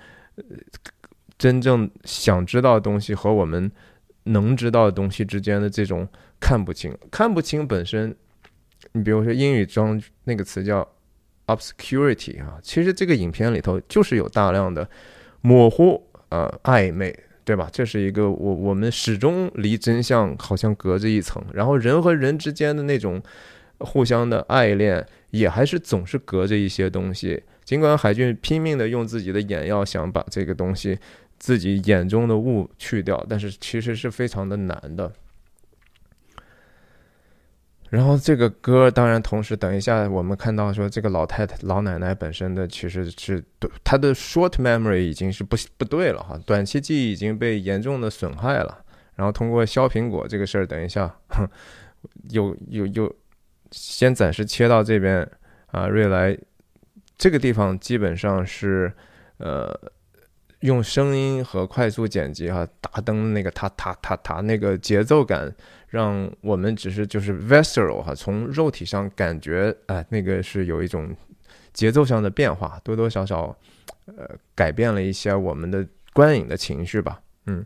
[1.39, 3.73] 真正想知道的东西和我们
[4.25, 6.07] 能知道的东西之间的这种
[6.39, 8.15] 看不清，看不清本身，
[8.93, 10.87] 你比如说英语中那个词叫。
[11.47, 14.89] Obscurity 啊，其实这个影片里头就是有大量的
[15.41, 17.69] 模糊呃暧昧，对吧？
[17.73, 23.23] 这是一个我我们始终离真相好像隔着一层，然后人和人之间的那种
[23.79, 27.43] 互相的爱恋也还是总是隔着一些东西。
[27.65, 30.99] 尽管海俊拼命的用自己的眼药想把这个东西
[31.39, 35.13] 自己眼中的雾去掉，但是其实是非常的难的。
[37.91, 43.43] 然后这个歌当然同时，等一下我们看到说这个老太太、老奶奶本身的其实是
[43.85, 48.79] 她的 short memory 已经是不不对了哈，短期记忆已经被严重的损害了。
[49.15, 51.15] 然后通过削苹果这个事儿，等一下，
[52.31, 53.17] 又又又
[53.71, 55.27] 先暂时切到这边
[55.69, 56.37] 啊，瑞来
[57.17, 58.93] 这个地方基本上是
[59.39, 59.75] 呃
[60.67, 65.55] 用声音和快速剪辑哈，打灯那个哒哒哒哒那个节奏感。
[65.89, 71.15] 让我们只是就是 visceral 哈，从肉体上感觉，哎，那个是有一种
[71.73, 73.57] 节奏上的变化，多多少少，
[74.07, 77.65] 呃，改变了一些我们的观影的情绪吧，嗯。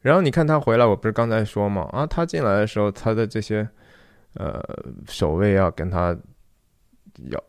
[0.00, 3.68] 然后你看他回来，我不是刚才说嘛，啊，他进来的时候，他的这些
[4.34, 4.62] 呃
[5.08, 6.16] 守卫要跟他
[7.30, 7.44] 要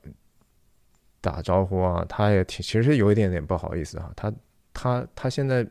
[1.28, 4.34] 打招呼啊，他也挺其实有一点点不好意思啊，他
[4.74, 5.68] 他他现在。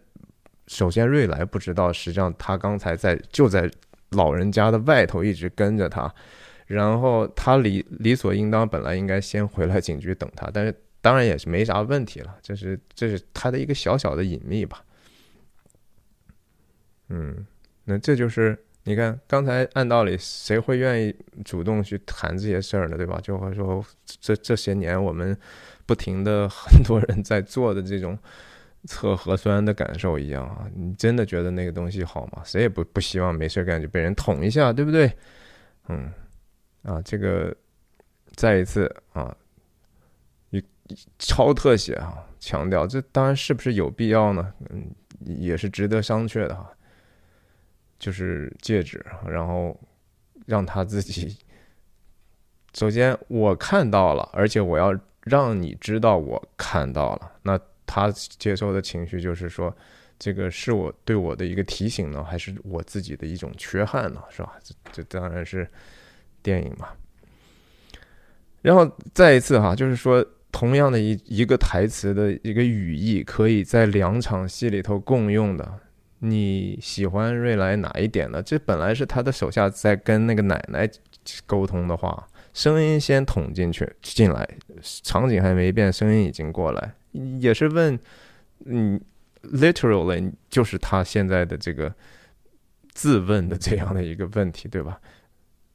[0.68, 3.70] 首先，瑞来不知道，实际上他刚才在就在
[4.10, 6.12] 老人家的外头一直跟着他，
[6.66, 14.84] 然后他理理所应当本来应该先回来警局等他，但是当然也是没啥问题了，这是这是他的一个小小的隐秘吧。
[17.10, 17.46] 嗯，
[17.84, 22.96] 那这就是你看刚才按道理谁会愿意主动去谈这些事儿呢？
[22.96, 23.20] 对吧？
[23.22, 25.36] 就会说这这些年我们
[25.84, 28.18] 不停的很多人在做的这种。
[28.88, 32.40] 测核酸的感受一样啊，你真的觉得那个东西好吗？
[32.44, 35.12] 谁也不不希望没事干就被人捅一下，对不对？
[35.88, 36.08] 嗯，
[36.84, 37.52] 啊，这个
[38.36, 39.36] 再一次啊，
[40.50, 40.64] 一
[41.18, 44.54] 超特写啊，强调这当然是不是有必要呢？
[44.70, 44.88] 嗯，
[45.24, 46.70] 也是值得商榷的哈。
[47.98, 49.78] 就是戒指，然后
[50.46, 51.36] 让他自己。
[52.74, 57.32] 首先我看到了，而且我要让你知道我看到了。
[57.42, 59.74] 那他接受的情绪就是说，
[60.18, 64.22] 这个是我对我的一个提醒呢，还是我自己的一种缺憾呢？
[64.28, 64.58] 是吧？
[64.62, 65.66] 这这当然是
[66.42, 66.88] 电影嘛。
[68.60, 75.80] 然后再一次哈，就是说，同样的一一个台词的一个语义，可以在两场戏里头共用的。
[76.20, 78.42] 你喜欢瑞来哪一点呢？
[78.42, 80.88] 这本来是他的手下在跟那个奶奶
[81.46, 82.26] 沟通的话。
[82.54, 84.48] 声音先捅进去进来，
[85.02, 86.94] 场景还没变，声音已经过来，
[87.38, 87.98] 也是问，
[88.64, 88.98] 嗯
[89.42, 91.94] ，literally 就是他现在的这个
[92.88, 94.98] 自问的这样的一个问题，对吧？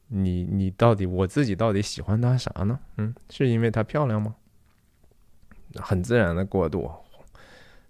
[0.08, 2.80] 你你到底我自己到底喜欢她啥呢？
[2.98, 4.36] 嗯，是因为她漂亮吗？
[5.76, 6.90] 很自然的过渡，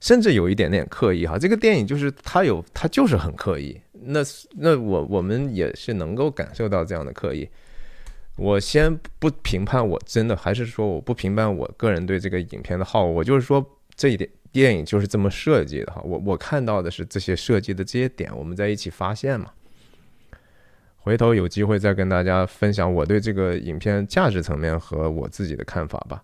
[0.02, 1.38] 甚至有一点点刻意哈。
[1.40, 4.20] 这个电影就是他有他就是很刻意，那
[4.58, 7.48] 那我我们也是能够感受到这样的刻意。
[8.36, 13.64] 我先不评判，我真的还是说我不评判我个人对这个影片的好，我就是说
[13.96, 16.02] 这一点电影就是这么设计的哈。
[16.04, 19.52] 我我看到的是这些设计的这些点，我们在一起发现嘛。
[21.04, 26.24] 回头有机会再跟大家分享我对这个影片价值层面和我自己的看法吧。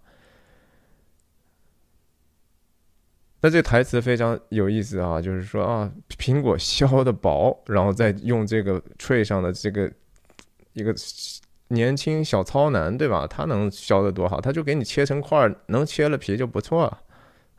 [3.41, 9.91] 那这台词非常有意思啊，就是说啊，苹果削的薄，然后再用这个 tray 上的这个
[10.73, 10.93] 一个。
[11.69, 13.27] 年轻小糙男，对吧？
[13.27, 14.39] 他能削得多好？
[14.39, 17.01] 他就给你切成块儿，能切了皮就不错了。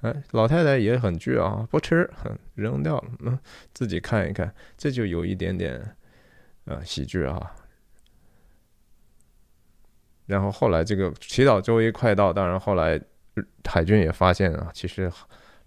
[0.01, 2.11] 哎，老太太也很倔啊，不吃，
[2.55, 3.05] 扔掉了。
[3.21, 3.39] 嗯，
[3.75, 5.95] 自己看一看，这就有一点点，
[6.65, 7.53] 呃，喜剧啊。
[10.25, 12.99] 然后后来这个祈祷周一快到，当然后来
[13.63, 15.13] 海军也发现啊，其实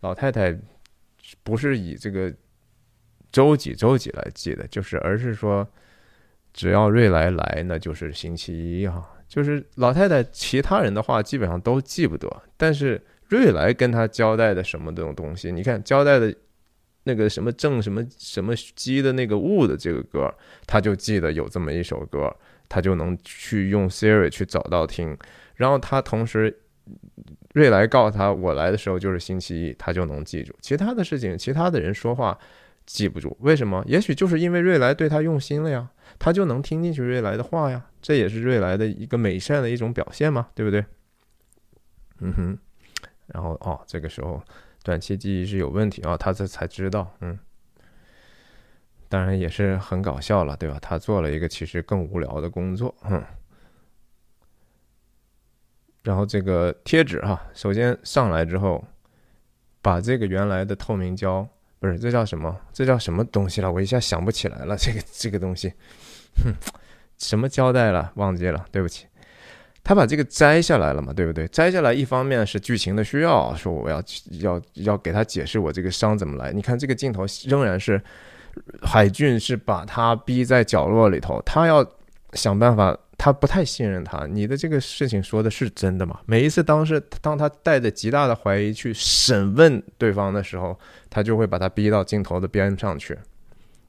[0.02, 0.56] 老太太
[1.44, 2.32] 不是以这个
[3.32, 5.68] 周几周几来记的，就是而是说。
[6.54, 9.10] 只要瑞来来，那就是星期一哈。
[9.26, 16.36] 就是老太太其他人的话基本上都记不得，但是瑞来跟他交代的什么这种东西，你看交代的
[17.06, 20.30] 那个什么正什么什么鸡的那个物的这个歌，
[20.68, 22.36] 他就记得有这么一首歌，
[22.68, 25.18] 他就能去用 Siri 去找到听。
[25.56, 26.54] 然后他同时
[27.54, 30.56] 瑞来告诉他我来的时候就是星期一，他就能记住。
[30.62, 32.38] 其他的事情，其他的人说话
[32.86, 33.84] 记不住，为什么？
[33.86, 35.90] 也许就是因为瑞来对他用心了呀。
[36.20, 40.86] 他就能听进去瑞来的话呀，这也是瑞来的一个美善的一种表现嘛，对不对？
[42.20, 42.58] 嗯哼，
[43.28, 44.42] 然后哦，这个时候
[44.84, 47.40] 短期记忆是有问题啊，他这才知道，嗯，
[49.10, 50.78] 当然也是很搞笑了，对吧？
[50.82, 53.24] 他做了一个其实更无聊的工作，嗯。
[56.04, 58.84] 然后这个贴纸哈，首先上来之后，
[59.82, 61.48] 把这个原来的透明胶，
[61.80, 62.56] 不是这叫什么？
[62.74, 63.72] 这叫什么东西了？
[63.72, 65.74] 我一下想不起来了， 这个这个东西。
[66.44, 66.54] 哼，
[67.18, 68.12] 什么胶带了？
[68.16, 69.06] 忘记了，对不起。
[69.84, 71.48] 他把这个摘下来了嘛，对不对？
[71.48, 74.02] 摘下来，一方面是剧情的需要，说我要
[74.40, 76.52] 要要给他解释我这个伤怎么来。
[76.52, 78.00] 你看这个镜头仍然是
[78.84, 81.84] 海俊是把他逼在角落里头，他要
[82.34, 84.26] 想办法，他不太信任他。
[84.26, 86.20] 你的这个事情说的是真的吗？
[86.26, 90.76] 每一次当时当他带着极大的怀疑去审问对方的时候，
[91.08, 93.16] 他就会把他逼到镜头的边上去。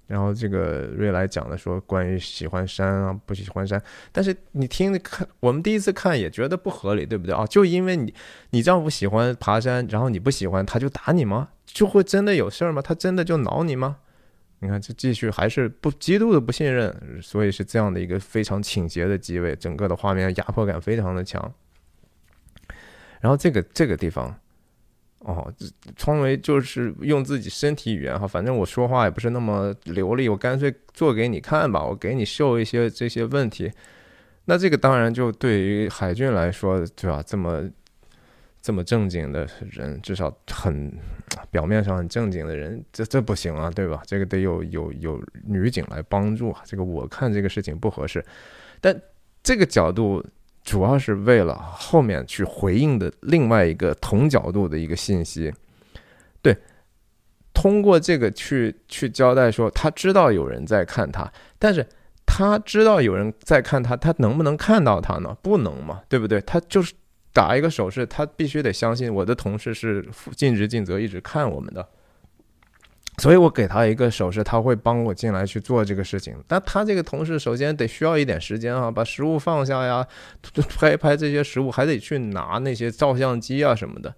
[0.07, 7.47] 然后这个瑞来讲的说关于喜欢山啊不喜欢山，但是你听看我们第一次看也觉得不合理，对不对啊？
[7.47, 8.12] 就因为你
[8.51, 11.49] 你丈夫喜欢爬山，然后你不喜欢，他就打你吗？
[11.64, 12.83] 就会真的有事儿吗？
[12.83, 13.97] 他真的就挠你吗？
[14.62, 21.53] 你看这继续还是不极度的不信任，所以是这样的一个非常倾斜的机位，整个的画面压迫感非常的强。
[23.20, 24.35] 然后这个这个地方。
[25.25, 25.55] 哦，
[25.94, 33.70] 创维就是用自己身体语言哈，反正我说话也不是那么流利，我干脆做给你看吧，我给你秀一些这些问题。
[34.46, 37.22] 那这个当然就对于海俊来说，对吧？
[37.25, 37.62] 这么
[38.62, 40.90] 这么正经的人，至少很
[41.51, 44.03] 表面上很正经的人，这这不行啊，对吧？
[44.07, 48.24] 这个得有有有女警来帮助啊，这个我看这个事情不合适。
[48.80, 48.99] 但
[49.43, 50.24] 这个角度。
[50.64, 55.53] 主要是为了后面去回应的另外一个同角度的一个信息，
[56.41, 56.57] 对，
[57.53, 61.28] 通过这个去去交代说他知道有人在看他，
[61.59, 61.84] 但是
[62.24, 65.36] 他知道有人在看他，他能不能看到他呢？
[65.43, 66.41] 不能嘛，对不对？
[66.43, 66.95] 他就是
[67.33, 70.07] 打一个手势，他必须得相信我的同事是
[70.37, 71.89] 尽职尽责，一直看我们的。
[73.18, 76.35] 所以我给他一个手势，他会帮我进来去做这个事情。
[76.49, 80.07] 但他这个同事首先得需要一点时间啊，把食物放下呀，
[80.78, 84.14] 拍拍这些食物，还得去拿那些照相机啊什么的。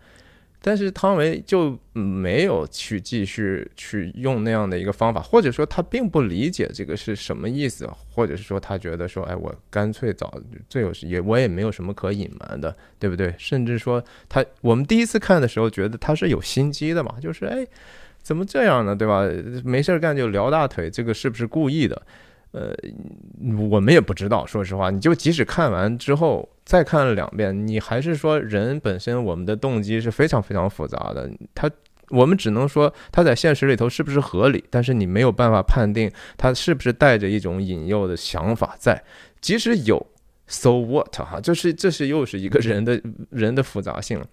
[0.67, 13.35] 但是汤唯就没有去继续去用那样的一个方法，或者说他并不理解这个是什么意思，或者是说他觉得说，哎，我干脆早最有也我也没有什么可隐瞒的，对不对？
[13.37, 17.67] 甚至说他我们第一次看的时候觉得他是有心机的嘛，就是哎，
[18.23, 19.21] 怎么这样呢，对吧？
[19.62, 22.01] 没事干就撩大腿，这个是不是故意的？
[22.55, 22.73] 呃，
[23.69, 31.29] 我们也不知道，说实话，你就即使看完之后再看了两遍，你还是说人本身我们的动机是非常非常复杂的。
[31.53, 31.69] 他，
[32.11, 39.03] 我们只能说他在现实里头是不是合理，但是你没有办法判定他是不是带着一种引诱的想法在。
[39.41, 40.07] 即使有
[40.47, 44.27] ，so what 哈，这是这是又是一个人的人的复杂性了。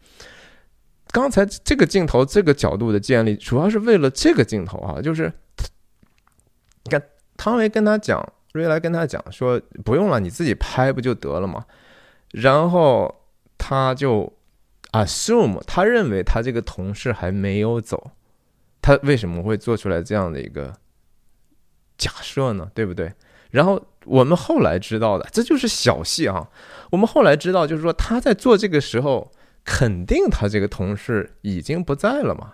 [1.07, 5.33] 刚才这个镜头这个角度的建立，主要是为了这个镜头啊，就是。
[7.43, 8.23] 汤唯跟他讲，
[8.53, 11.65] 瑞来跟他讲说：“不用了，你自己拍不就得了吗？”
[12.33, 13.23] 然后
[13.57, 14.31] 他就
[14.91, 18.11] assume，他认为他这个同事还没有走，
[18.79, 20.71] 他为什么会做出来这样的一个
[21.97, 22.69] 假设呢？
[22.75, 23.11] 对不对？
[23.49, 26.47] 然后我们后来知道的，这就是小戏啊。
[26.91, 29.31] 我们后来知道，就是说他在做这个时候，
[29.65, 32.53] 肯定他这个同事已经不在了嘛。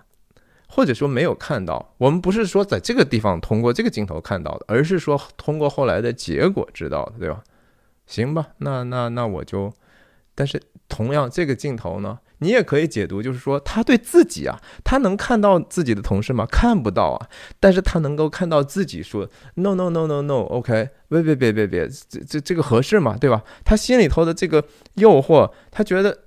[0.67, 7.41] 或者说没有看到，我们不是说在这个地方通过这个镜头看到的，而是说通过后来的结果知道的，对吧？
[8.05, 9.73] 行吧，那那那我就，
[10.35, 16.45] 但是同样这个镜头呢，你也可以解读，就是说他对自己啊，他能看到自己的同事吗？
[16.45, 17.27] 看不到啊，
[17.59, 23.17] 但是他能够看到自己说 no no no no no，OK，别别别别别，这这这个合适吗？
[23.19, 23.43] 对吧？
[23.65, 24.63] 他心里头的这个
[24.95, 26.26] 诱惑，他觉得。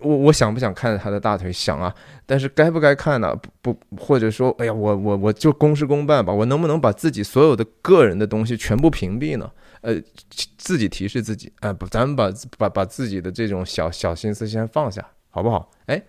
[0.00, 1.52] 我我想不想看他的大腿？
[1.52, 1.94] 想啊，
[2.26, 3.34] 但是该不该看呢？
[3.60, 6.32] 不不，或者说，哎呀，我我我就公事公办吧。
[6.32, 9.50] 我能不能把自己所有的个人的东西全部屏蔽呢？
[9.80, 9.94] 呃，
[10.56, 15.70] 自己提示自己，哎，不，咱们把把把自己的这种小小心思先放下，好不好？
[15.86, 16.00] 哎，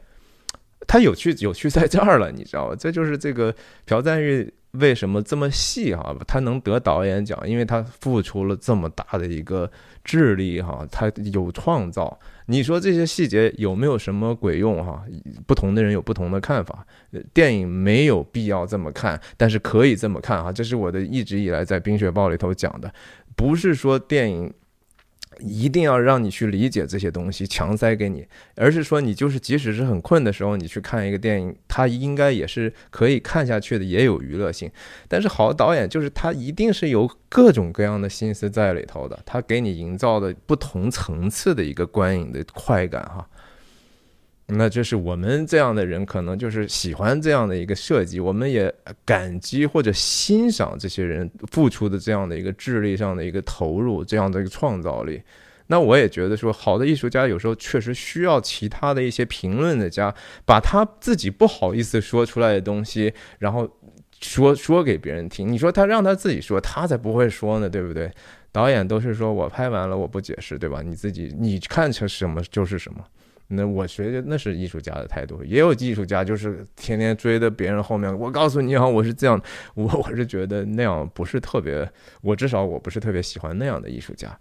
[0.88, 2.76] 他有趣有趣在这儿了，你知道吗？
[2.78, 3.54] 这就是这个
[3.86, 6.16] 朴赞玉为什么这么细哈？
[6.28, 9.70] 他能得导演奖，因为他付出了这么大的一个
[10.04, 12.20] 智力哈，他有创造。
[12.48, 15.04] 你说这些细节有没有什么鬼用哈？
[15.46, 16.86] 不同的人有不同的看法。
[17.34, 20.52] 电影没有必要这么看，但是可以这么看哈。
[20.52, 22.94] 这是我的一直以来在《冰雪暴》里头讲的，
[23.36, 24.54] 不是说电影。
[25.40, 28.26] 一定要让你去理解这些东西，强塞给你，
[28.56, 34.70] 而是说你就是即使是很困的时候，你去看一个电影，它应该也是可以看下去的，也有娱乐性。
[35.08, 43.28] 但是好导演就是他一定是有各种各样的心思在里头的，他给你营造的不同层次的一个观影的快感哈。
[44.48, 48.74] 那就是我们这样的人，可能就是喜欢这样的一个设计，我们也
[49.06, 55.22] 感激或者欣赏这些人付出的这样的一个智力上的一个投入，这样的一个创造力。
[55.68, 60.14] 那我也觉得说，好的艺术家有时候确实需要其他的一些评论的家，
[60.46, 63.68] 把他自己不好意思说出来的东西，然后
[64.20, 65.50] 说说给别人听。
[65.50, 68.12] 你说他让他自己说，他才不会说呢，对不对？
[68.52, 70.82] 导演都是说我拍完了，我不解释，对吧？
[70.84, 73.00] 你自己你看成什么就是什么。
[73.56, 78.18] 那我觉得那是艺术家的态度，也有艺术家就是天天追着别人后面。
[78.20, 79.42] 我告诉你啊，我是这样，
[79.76, 81.90] 我我是觉得那样不是特别，
[82.22, 84.38] 我至少我不是特别喜欢那样的艺术家。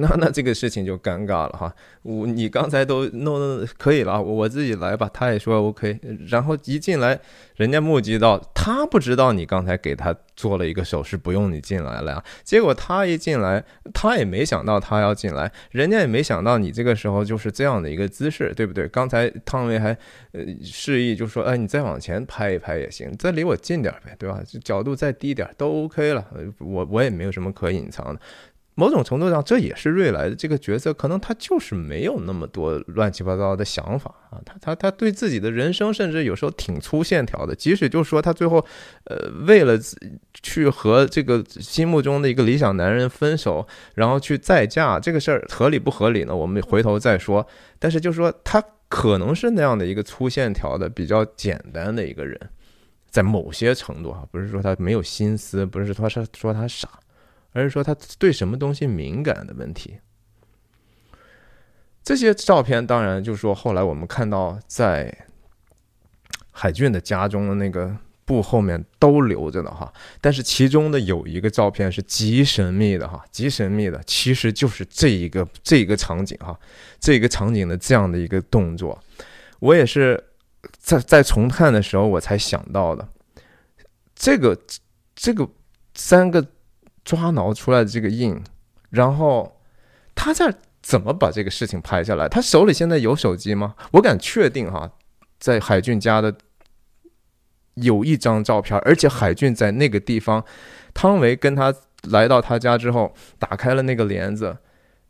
[0.00, 5.08] 那那这个事情就尴尬了哈，我你刚才都弄可以了，我自己来吧。
[5.12, 7.20] 他也说 OK，然后一进来，
[7.56, 12.24] 人家目击到他不知道你刚才给他做了一个手势，不用你进来了呀。
[12.42, 18.88] 结果他一进来，他也没想到他要进来，人家也没想到你这个时候就是这样的一个姿势，对不对？
[18.88, 19.90] 刚才汤唯还
[20.32, 24.40] 呃示意就说，哎，你再往前拍一拍也行，再离我近点呗，对吧？
[24.64, 26.26] 角度再低点都 OK 了，
[26.58, 28.20] 我我也没有什么可隐藏的。
[28.80, 34.40] 某种程度上，这也是瑞来的这个角色，可能他就是没有那么多乱七八糟的想法啊。
[34.42, 37.54] 他他他对自己的人生，甚至有时候挺粗线条的。
[37.54, 38.64] 即使就说他最后，
[39.04, 39.78] 呃，为了
[40.32, 43.66] 去和这个心目中的一个理想男人分手，
[43.96, 46.34] 然后去再嫁，这个事儿合理不合理呢？
[46.34, 47.46] 我们回头再说。
[47.78, 52.40] 但是就说他可能是那样的一个粗线条的、比较简单的一个人，
[53.10, 56.88] 在某些程度啊，不是说他没有心思，不是说他说他傻。
[57.52, 59.98] 而是说他对什么东西敏感的问题。
[62.02, 65.26] 这些照片当然就是说，后来我们看到在
[66.50, 67.94] 海俊的家中的那个
[68.24, 69.92] 布后面都留着的哈。
[70.20, 76.58] 但是其中的有一个照片是极神秘的哈，极神秘的，其实就是这一个这一个场景哈，
[76.98, 78.98] 这个场景的这样的一个动作。
[79.58, 80.24] 我也是
[80.78, 83.06] 在在重看的时候我才想到的，
[84.14, 84.58] 这个
[85.14, 85.46] 这个
[85.94, 86.44] 三个
[87.10, 88.40] 抓挠出来的这个印，
[88.90, 89.56] 然后
[90.14, 92.28] 他在怎么把这个事情拍下来？
[92.28, 93.74] 他手里现在有手机吗？
[93.94, 94.92] 我敢确定哈，
[95.40, 96.32] 在海俊家的
[97.74, 100.44] 有一张照片，而且海俊在那个地方，
[100.94, 104.56] 汤唯跟他来到他家之后，打开了那个帘子。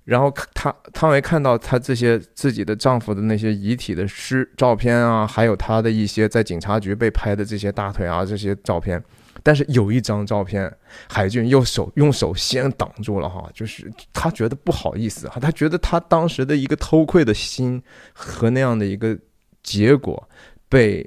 [0.05, 9.05] 然后他汤唯看到他这些自己的丈夫的那些遗体的尸照片啊，还有他的一些在警察局被拍的这些大腿啊这些照片，
[9.51, 10.72] 但是有一张照片，
[11.09, 17.82] 海俊用手用手先挡住了哈，就是他觉得不好意思哈，他觉得他当时的一个偷窥的心
[18.12, 19.18] 和那样的一个
[19.61, 20.28] 结果
[20.68, 21.05] 被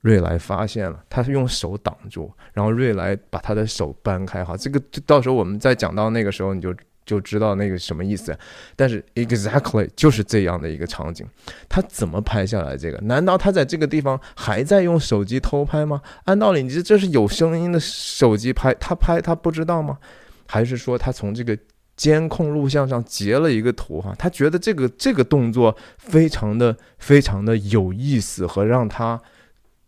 [0.00, 6.74] 瑞来发现了，他是用手挡住，然后瑞来把他的手扳开哈，这个到时候我们再讲到那个时候你就。
[7.08, 8.38] 就知道那个什么意思，
[8.76, 11.26] 但是 exactly 就是这样的一个场景，
[11.66, 12.98] 他怎么拍下来这个？
[12.98, 16.02] 难道他在这个地方还在用手机偷拍吗？
[16.24, 19.98] 按道理，你这这是有声音的手机拍，他拍他不知道吗？
[20.46, 21.58] 还是说他从这个
[21.96, 24.02] 监控录像上截了一个图？
[24.02, 29.18] 哈，他觉得这个这个动作非常的非常的有意思，和让他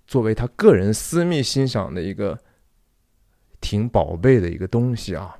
[0.06, 2.38] 作为他个人私密欣赏的一个
[3.60, 5.36] 挺宝贝的一个东西啊，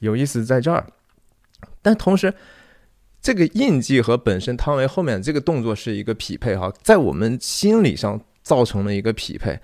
[0.00, 0.86] 有意思在这儿。
[1.86, 2.34] 但同时，
[3.22, 9.56] 这个印记和本身汤唯后面这个动作是一个匹配哈，在我们心理上造成了一个匹配。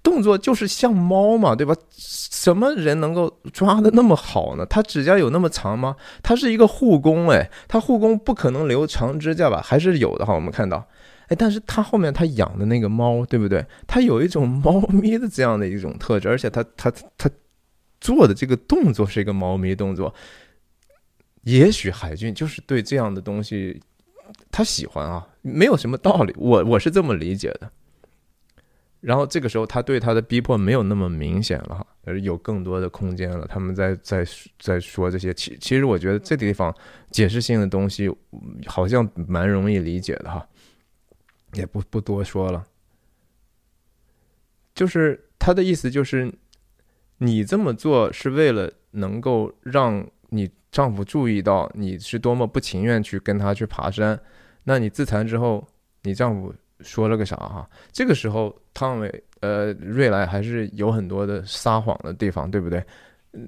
[0.00, 1.74] 动作就是像猫嘛，对吧？
[1.90, 4.64] 什么人能够抓的那么好呢？
[4.66, 5.96] 他指甲有那么长吗？
[6.22, 9.60] 他是一个护工哎，他护工不可能留长指甲吧？
[9.60, 10.86] 还是有的哈，我们看到
[11.26, 13.66] 哎，但是他后面他养的那个猫，对不对？
[13.88, 17.28] 他有一种猫咪的这样的一种特质，而且他他他
[18.00, 20.14] 做的这个动作是一个猫咪动作。
[21.44, 23.80] 也许海俊就是对这样的东西，
[24.50, 26.34] 他喜欢啊，没有什么道理。
[26.36, 27.70] 我我是这么理解的。
[29.00, 33.46] 然后这个时候，他对他的逼迫没有那么明显了哈，而有更多的空间了。
[33.46, 34.24] 他们在在
[34.58, 36.74] 在说这些，其其实我觉得这地方
[37.10, 38.10] 解释性的东西
[38.64, 40.48] 好像蛮容易理解的哈，
[41.52, 42.66] 也不不多说了。
[44.74, 46.32] 就是他的意思就是，
[47.18, 50.50] 你这么做是为了能够让你。
[50.74, 54.18] 丈夫注意到你是多么不情愿去跟他去爬山，
[54.64, 55.64] 那你自残之后，
[56.02, 57.70] 你丈夫说了个啥哈？
[57.92, 62.84] 这个时候汤唯呃瑞来还是有很多的撒谎的地方，对不对？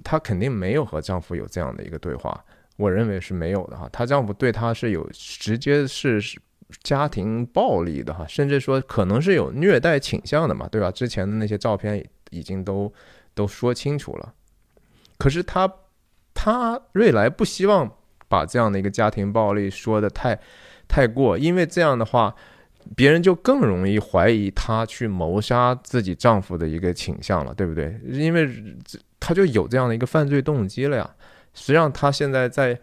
[0.04, 2.40] 她肯定没有和丈夫有这样的一个对话，
[2.76, 3.88] 我认为是没有的哈。
[3.92, 6.22] 她丈夫对她是有直接是
[6.84, 10.92] 家庭暴力的哈，甚至说可能是有虐待倾向的嘛，对吧？
[10.92, 12.92] 之前的那些照片已经都
[13.34, 14.32] 都说清楚了，
[15.18, 15.68] 可是她。
[16.46, 17.90] 他瑞来不希望
[18.28, 20.38] 把这样的一个家庭暴力说的太
[20.86, 22.32] 太过，因为这样的话，
[22.94, 28.00] 别人就更容易怀疑她去谋杀自己丈夫的一个倾向了，对不对？
[28.04, 28.48] 因为
[29.18, 31.10] 她就有这样的一个犯罪动机了呀。
[31.52, 32.78] 实际上，她现在在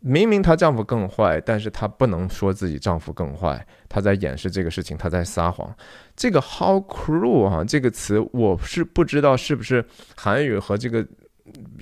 [0.00, 5.76] 明明她丈夫更坏，但是她不能说自己丈夫更坏，她在掩饰这个事情，她在撒谎。
[6.16, 9.84] 这个 “how cruel” 啊，这个词我是不知道是不是
[10.16, 11.06] 韩语和这个。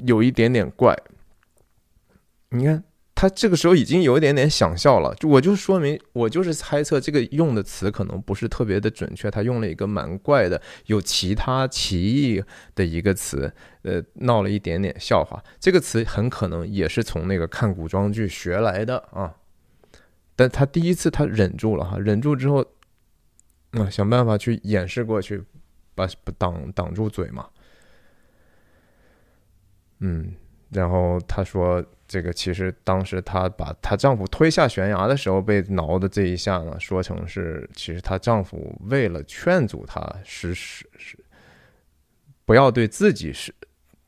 [0.06, 0.96] 有一点点怪，
[2.50, 12.42] 你看他这个时候已经有一点点想笑了，就我就说明我就是猜测这个用的词可能不是特别的准确，他用了一个蛮怪的、有其他歧义
[12.74, 13.50] 的一个词，
[13.82, 15.42] 呃，闹了一点点笑话。
[15.58, 19.36] 这个词很可能也是从那个看古装剧学来的啊，
[20.36, 22.62] 但他第一次他忍住了哈，忍住之后，
[23.70, 25.42] 啊，想办法去掩饰过去，
[25.94, 26.06] 把
[26.36, 27.48] 挡挡住嘴嘛。
[30.00, 30.32] 嗯，
[30.70, 41.18] 然后她说，这个其实当时她把她丈夫推下悬崖的时候被挠的这一下呢，说成是其实她丈夫为了劝阻她是是是
[42.44, 43.54] 不要对自己是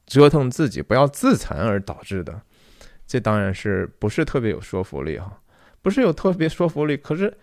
[0.07, 2.41] 折腾自己，不要自残而导致的。
[3.07, 5.41] 这当然是不是特别有说服力哈？
[5.81, 6.97] 不是有特别说服力。
[6.97, 7.37] 可是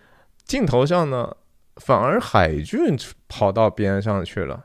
[0.44, 1.36] 镜头上呢，
[1.76, 2.96] 反而海俊
[3.28, 4.64] 跑到边上去了。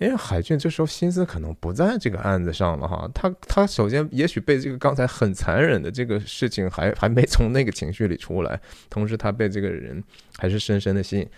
[0.00, 10.02] 因为海俊这时候心思可能不在这个案子上了哈，他他首先也许被这个刚才很残忍的这个事情还还没从那个情绪里出来，同时他被这个人
[10.38, 11.28] 还是深深的吸引，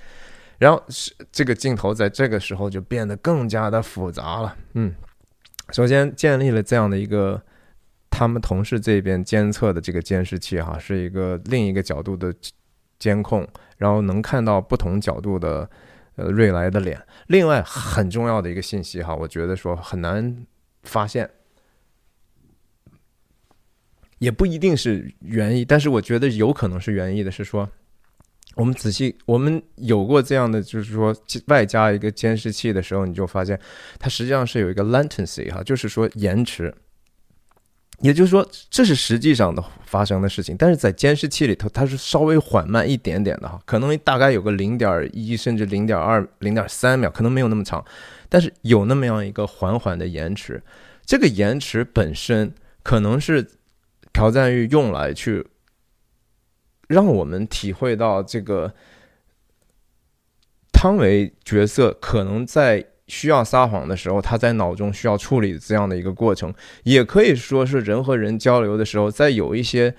[0.59, 4.57] 然后是这个镜头在这个时候就变得更加的复杂了。
[4.75, 4.95] 嗯，
[5.73, 7.43] 首先建立了这样的一个
[8.11, 12.33] 他们同事这边监测的这个监视器哈，是一个另一个角度的
[13.01, 13.45] 监控，
[13.77, 15.69] 然后能看到不同角度的。
[16.17, 17.01] 呃，瑞来的脸。
[17.29, 20.47] 另外很重要的一个信息哈，我觉得说很难
[20.83, 21.31] 发现，
[24.19, 27.69] 也不一定是原意，但是我觉得有可能是原意的，是说
[28.55, 33.59] 我们仔细，我们有过这样的，就是说外加一个监视器的时候，你就发现
[33.99, 36.75] 它实际上是有一个 latency 哈，就是说延迟。
[38.03, 47.85] 也就是说，这是实际上的发生的事情，但是在监视器里头，它是稍微缓慢一点点的哈，可能大概有个零点一甚至零点二、零点三秒，可能没有那么长，
[48.29, 50.61] 但是有那么样一个缓缓的延迟。
[51.07, 53.49] 这个延迟本身可能是
[54.13, 55.47] 朴赞玉用来去
[56.89, 58.75] 让我们体会到这个
[60.73, 62.91] 汤唯角色可能在。
[63.13, 66.53] 需要撒谎的时候，他在脑中需要处理这样的一个过程，
[66.85, 69.95] 也可以说是人和人交流的时候，在有一些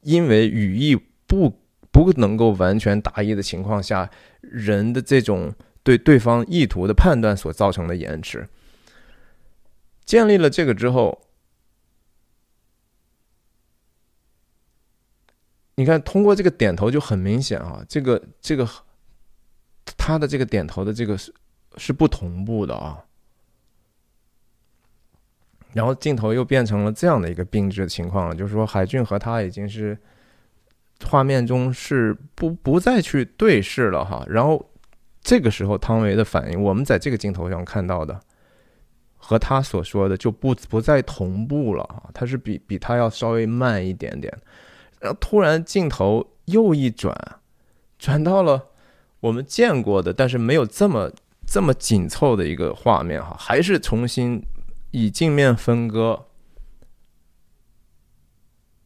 [0.00, 0.96] 因为语义
[1.26, 1.60] 不
[1.92, 4.10] 不能够完全达意的情况下，
[4.40, 8.48] 人的这种对对方意图的判断所造成的延迟。
[10.06, 11.20] 建立了这个之后，
[15.74, 18.66] 你看，通过这个点头就很明显啊，这个这个
[19.98, 21.18] 他的这个点头的这个
[21.76, 21.92] 是。
[21.92, 23.04] 不同步的啊，
[25.72, 29.96] 然后镜头又变成了这样的一个并置的情况了，就是说海俊和他已经是
[31.04, 34.68] 画面中是不不再去对视了哈，然后
[35.20, 38.20] 这个时候汤唯的反应，我们在这个镜头上看到的
[39.16, 44.36] 和他所说的就不不再同步了啊，他是比比他要稍微慢一点点，
[45.00, 47.16] 然后突然镜头又一转，
[47.98, 48.70] 转到了
[49.20, 51.12] 我们见过的，但是没有这么。
[51.46, 54.42] 这么紧凑的一个画面哈，还是重新
[54.90, 56.26] 以镜面分割。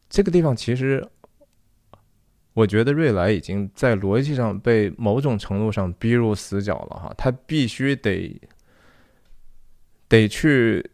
[0.09, 1.07] 这个地方其实，
[2.53, 8.41] 我觉得瑞来已经在逻辑上被某种程度上逼入死角了哈，他必须得
[10.07, 10.89] 得去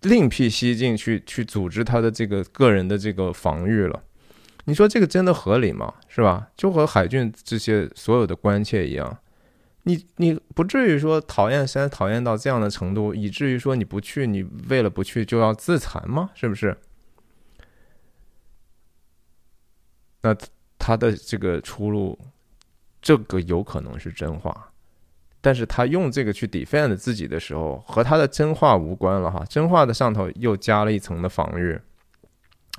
[0.00, 4.02] 另辟蹊径去去组织他的这个个人的这个防御了。
[4.64, 5.94] 你说这个真的合理吗？
[6.08, 6.48] 是吧？
[6.56, 9.18] 就和海俊这些所有的关切一样。
[9.88, 16.28] 你你不至于说讨厌山讨厌到这样的程度，以至于说你不去，你为了不去就要自残吗？
[16.34, 16.76] 是不是？
[20.20, 20.36] 那
[20.78, 22.18] 他的这个出路，
[23.00, 24.70] 这个有可能是真话，
[25.40, 29.42] 但是他用这个去 defend 自己的时候，和他的真话无关了哈。
[29.48, 31.80] 真话的上头又加了一层的防御，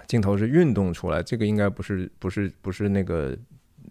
[0.05, 3.35] 镜头是运动出来，这个应该不是不是不是那个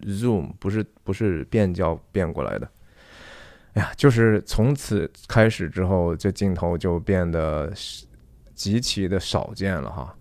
[0.03, 2.71] zoom，不是不是变焦变过来的。
[3.73, 7.71] 哎呀，就是从此开始之后，这镜头就变得
[8.55, 10.15] 极其的少见了哈。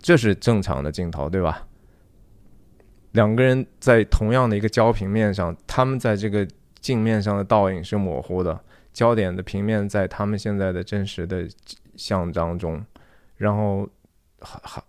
[0.00, 1.66] 这是正常的镜头，对吧？
[3.12, 6.48] 两个人在同样的一个焦平面上，他们在这个
[6.80, 8.58] 镜面上的倒影是模糊的，
[8.92, 11.46] 焦点的平面在他们现在的真实的
[11.94, 12.82] 像当中。
[13.36, 13.86] 然后，
[14.40, 14.82] 哈，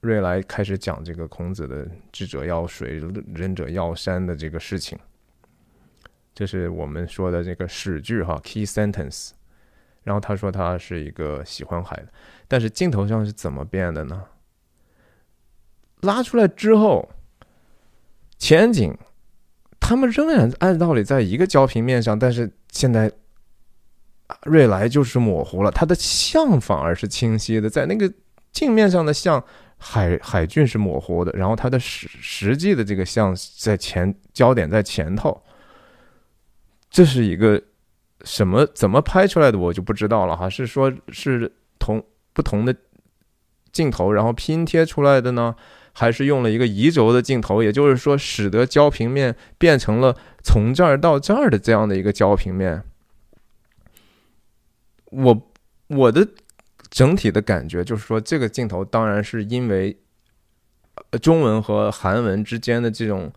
[0.00, 3.02] 瑞来开始讲这个孔子的“智者要水，
[3.34, 4.96] 仁者要山”的这个事情。
[6.36, 9.30] 这是我们说的这个史句哈，key sentence。
[10.02, 12.08] 然后他说他是一个喜欢海的，
[12.46, 14.22] 但是镜头上是怎么变的呢？
[16.02, 17.08] 拉出来之后，
[18.38, 18.96] 前景
[19.80, 23.10] 他们仍然按道理在一个焦平面上，但是现在
[24.42, 28.12] 瑞来就是模糊了，它的像反而是清晰的，在那个
[28.52, 29.42] 镜面上的像
[29.78, 35.42] 海海俊是模糊的，然后它的实实际的这个像在前焦点在前头。
[36.88, 37.62] 这是一个
[38.24, 40.48] 什么怎么拍出来的，我就不知道了哈。
[40.48, 42.74] 是说，是同不同的
[43.70, 45.54] 镜头，然后拼贴出来的呢，
[45.92, 47.62] 还是用了一个移轴的镜头？
[47.62, 52.82] 也就是说，使得焦平面变成了从这儿到这儿的这样的一个焦平面。
[55.10, 55.52] 我
[55.88, 56.26] 我的
[56.88, 59.98] 整体的感觉就是说，这个镜头当然是因为
[61.20, 63.30] 中文和韩文之间的这种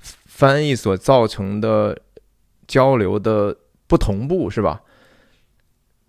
[0.00, 2.00] 翻译所造成的。
[2.66, 3.56] 交流的
[3.86, 4.82] 不同步是吧？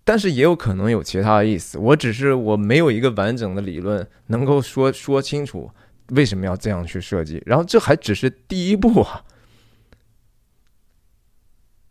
[0.04, 1.78] 但是也有可能有其他意思。
[1.78, 5.70] 我只是我没有一个完整的理论能够说说清楚
[6.10, 7.42] 为什么要这样去设计。
[7.46, 9.24] 然后这还只是第一步啊，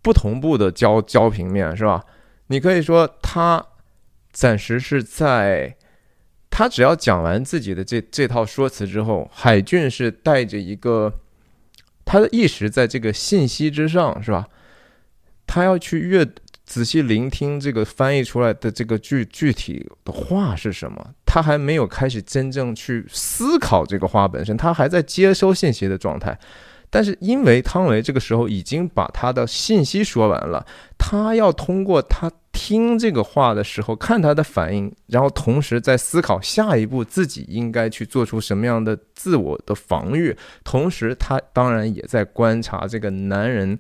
[0.01, 2.05] 不同步的交交平面是吧？
[2.47, 3.65] 你可以说他
[4.31, 5.75] 暂时是在
[6.49, 11.21] 他只要讲完自己的这这套说辞之后，海俊是带着一个。
[12.13, 14.47] 他的意识在这个信息之上，是吧？
[15.47, 16.23] 他要去越
[16.63, 26.37] 仔细聆听这个翻译出来的这个具具体的话是什么，他还没有开始真正去思考这个话本身，他还在接收信息的状态。
[26.93, 30.63] 但是因为汤唯这个时候已经把他的信息说完了，
[30.95, 40.37] 他要通过他听这个话的时候，看他的反应，然后同时在思考下一步自己应该去做出什么样的自我的防御。
[40.63, 43.79] 同时，他当然也在观察这个男人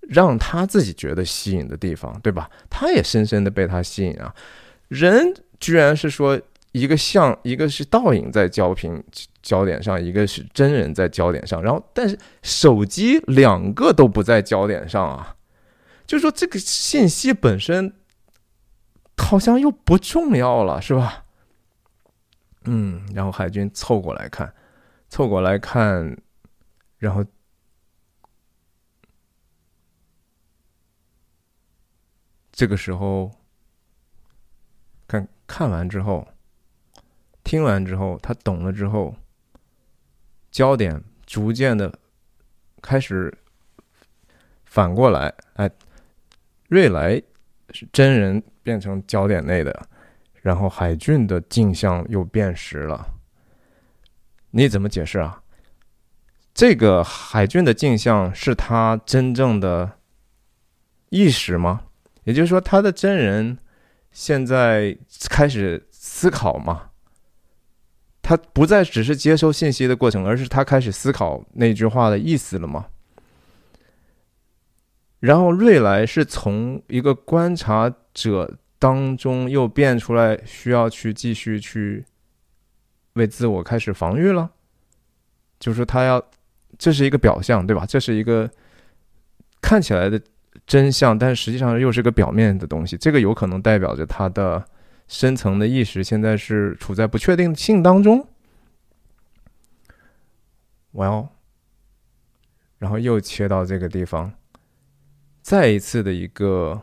[0.00, 2.50] 让他自己觉得吸引的地方，对吧？
[2.68, 4.34] 他也深深的被他吸引啊。
[4.88, 6.38] 人居然是说
[6.72, 9.00] 一个像，一个是倒影在焦屏
[9.42, 15.36] 焦点上，一个是真人在焦点上，然后但是手机两个都不在焦点上啊。
[16.06, 17.92] 就说这个信息本身
[19.16, 21.24] 好像又不重要了，是吧？
[22.64, 24.54] 嗯，然后海军凑过来看，
[25.08, 26.16] 凑过来看，
[26.98, 27.24] 然后
[32.52, 33.32] 这个时候
[35.08, 36.28] 看看完之后，
[37.42, 39.16] 听完之后，他懂了之后，
[40.52, 41.92] 焦点逐渐的
[42.80, 43.36] 开始
[44.64, 45.68] 反过来，哎。
[46.68, 47.22] 瑞来
[47.74, 49.86] 是真人变成焦点内的，
[50.40, 53.06] 然后海俊的镜像又变实了。
[54.52, 55.42] 你怎么解释啊？
[56.54, 59.98] 这个海俊的镜像是他真正的
[61.10, 61.82] 意识吗？
[62.24, 63.58] 也就是说，他的真人
[64.10, 64.96] 现在
[65.28, 66.91] 开始思考吗？
[68.22, 72.86] 他不再只是接收信息的过程，而是他开始思考那句话的意思了吗？
[75.18, 82.04] 然后瑞来是从一个观察者当中又变出来，需要去继续去
[83.14, 84.50] 为自我开始防御了，
[85.60, 86.20] 就是他要，
[86.78, 87.84] 这是一个表象，对吧？
[87.86, 88.50] 这是一个
[89.60, 90.20] 看起来的
[90.66, 92.96] 真相，但实际上又是个表面的东西。
[92.96, 94.64] 这个有可能代表着他的
[95.12, 98.26] 深层的意识现在是处在不确定性当中。
[100.94, 101.28] Well，
[102.78, 104.32] 然后又切到这个地方。
[105.42, 106.80] 再一次的一个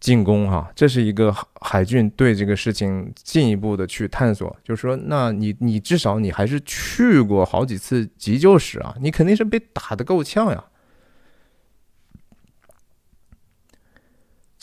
[0.00, 10.64] 进攻哈，这是一个海军对这个事情进一步的去探索，就是说，那你你至少你还是去过好几次急救室啊，你肯定是被打的够呛呀。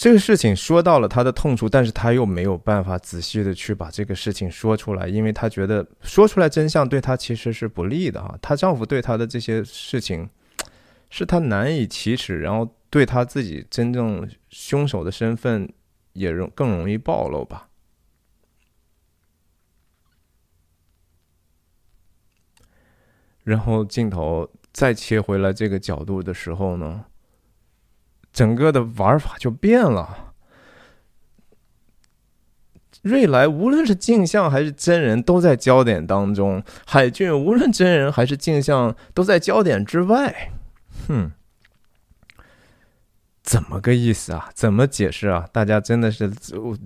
[0.02, 8.36] 这个事情说到了他的痛处，但是他又没有办法仔细的去把这个事情说出来，因为他觉得说出来真相对他其实是不利的哈。
[8.42, 10.28] 她丈夫对她的这些事情。
[11.12, 15.72] 是她难以启齿，然后对她自己真正凶手的身份
[16.14, 17.70] 也容更容易暴露吧。
[23.44, 27.06] 然后镜头再切回来这个角度的时候呢，
[28.32, 30.34] 整个的玩法就变了。
[33.02, 40.52] 瑞来无论是镜像还是真人，都在焦点当中；海俊无论真人还是镜像，都在焦点之外。
[41.08, 41.32] 哼，
[43.42, 44.52] 怎么个意思啊？
[44.54, 45.50] 怎么解释啊？
[45.52, 46.32] 大家真的是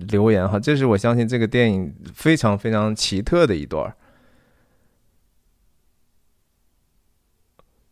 [0.08, 3.94] 留言哈，这是我相信这个电影非常非常奇特的一段。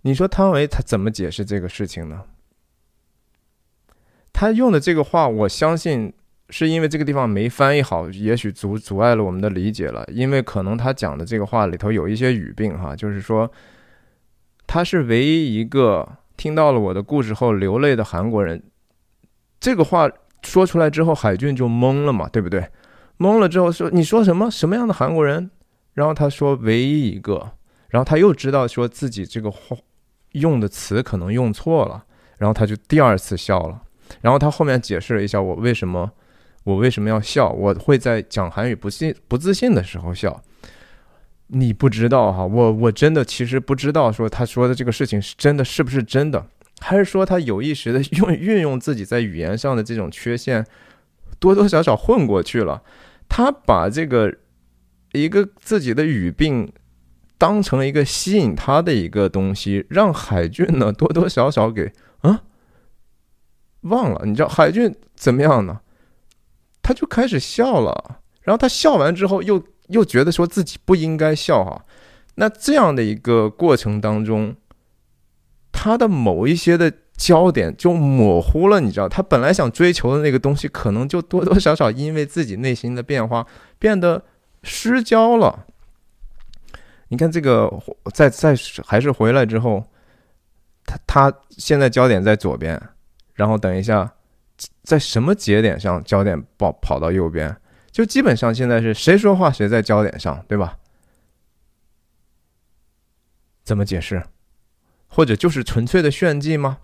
[0.01, 2.23] 你说汤唯他怎么解释这个事情呢？
[4.35, 6.13] 他用的这个话，我相信
[6.51, 10.05] 是因为这个地方没翻译好，也许阻阻碍了我们的理解了。
[10.13, 13.51] 因为可能他讲的这个话里头有一些语病哈，就是说。
[14.67, 16.09] 他是唯一一个
[16.39, 18.61] 听到了我的故事后流泪的韩国人。
[19.61, 20.11] 这个话
[20.43, 22.67] 说出来之后，海俊就懵了嘛，对不对？
[23.19, 24.51] 懵了之后说：“你说什么？
[24.51, 25.51] 什么样的韩国人？”
[25.93, 27.53] 然后他说：“唯一一个。”
[27.91, 29.77] 然后他又知道说自己这个话
[30.33, 32.03] 用的词可能用错了，
[32.39, 33.83] 然后他就第二次笑了。
[34.21, 36.11] 然后他后面解释了一下我为什么
[36.65, 40.43] 我为什么要笑，我会在讲韩语不信不自信的时候笑。
[41.49, 46.47] 你不知道哈，我我真的其实不知道，说他说的这个事情是真的是不是真的，
[46.81, 50.65] 还是说他有意识的 用运用自己在语言上的这种缺陷，
[51.39, 52.83] 多多少少混过去了。
[53.29, 54.35] 他把这个
[55.13, 56.73] 一个自己的语病
[57.37, 62.43] 当成了一个吸引他的一个东西，让海俊呢多多少少给啊
[63.85, 64.23] 忘了。
[64.25, 65.81] 你知道海俊怎么样呢？
[66.83, 69.63] 他就开始笑了，然后他笑完之后又。
[69.89, 71.85] 又觉得说自己不应该笑哈，
[72.37, 74.57] 那这样的一个过程当中，
[75.71, 83.47] 他的某一些的焦点就模糊了，你知道，他本来想追求的那个东西，可能就多多少少因为自己内心的变化
[83.79, 84.25] 变得
[84.63, 85.67] 失焦了。
[87.09, 87.71] 你看这个，
[88.15, 88.57] 在在
[88.87, 89.85] 还是回来之后，
[90.87, 92.81] 他他现在焦点在左边，
[93.35, 94.15] 然后等一下，
[94.83, 97.57] 在什么节点上焦点跑跑到右边？
[97.91, 100.79] 就基本上现在是谁说话谁在焦点上，对吧？
[103.63, 104.25] 怎么解释？
[105.07, 106.79] 或者就是纯粹的炫技吗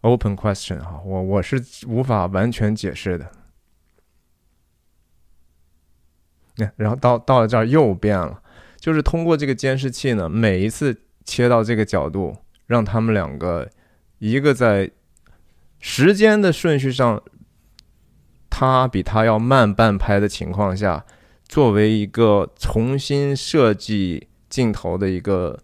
[0.00, 3.30] open question 哈，我我是无法完全解释的。
[6.76, 8.42] 然后到到了这儿又变了，
[8.78, 13.70] 就是通过这个监视器呢，每一次切到这个角度，让他们两个
[14.18, 14.90] 一个在
[15.78, 17.22] 时间的顺序上，
[18.48, 21.04] 他比他要慢半拍的情况下，
[21.46, 25.58] 作为一个重新设计镜头的一个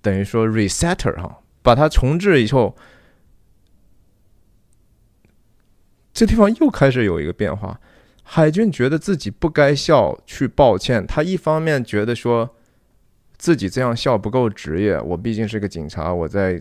[0.00, 2.76] 等于说 resetter 哈，把它重置以后，
[6.12, 7.80] 这地方又开始有一个变化。
[8.22, 11.06] 海军觉得自己不该笑，去抱歉。
[11.06, 12.56] 他一方面觉得说
[13.38, 16.60] 自己这样笑不够职业，我毕竟是个警察，我在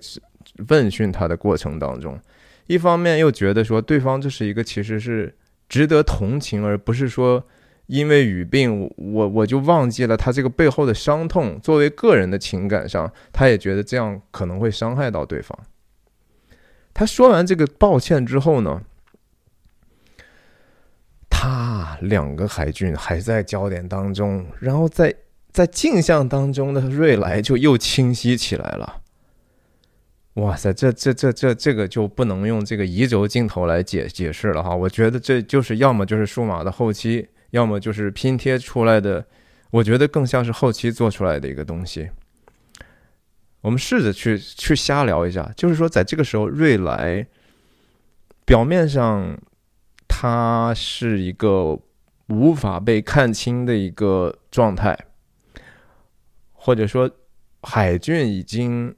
[0.70, 2.20] 问讯他的过程当中，
[2.68, 5.36] 一方面又觉得说对方这是一个其实是
[5.68, 7.44] 值得同情，而不是说
[7.88, 11.60] 因为语病我我就忘记了他这个背后的伤痛。
[11.62, 15.58] 作为个人的情感上，他也觉得这样可能会伤害到对方。
[16.94, 18.82] 他说完这个抱歉之后呢？
[21.30, 25.14] 他两个海军还在焦点当中，然后在
[25.58, 29.02] 在镜像当中的瑞莱就又清晰起来了。
[30.36, 34.76] 哇塞，这这这这这个就不能用这个移轴镜头来解解释了哈。
[34.76, 39.26] 我觉得这就是要么就是数码的后期，要么就是拼贴出来的。
[39.72, 42.08] 我觉得更像是后期做出来的一个东西。
[43.62, 47.26] 我们试着去去瞎聊一下，就是说在这个时候，瑞莱
[48.46, 49.36] 表面上。
[50.10, 51.78] 他是一个
[52.30, 54.98] 无法被看清的一个状态，
[56.68, 57.10] 或者说，
[57.64, 58.94] 海俊已经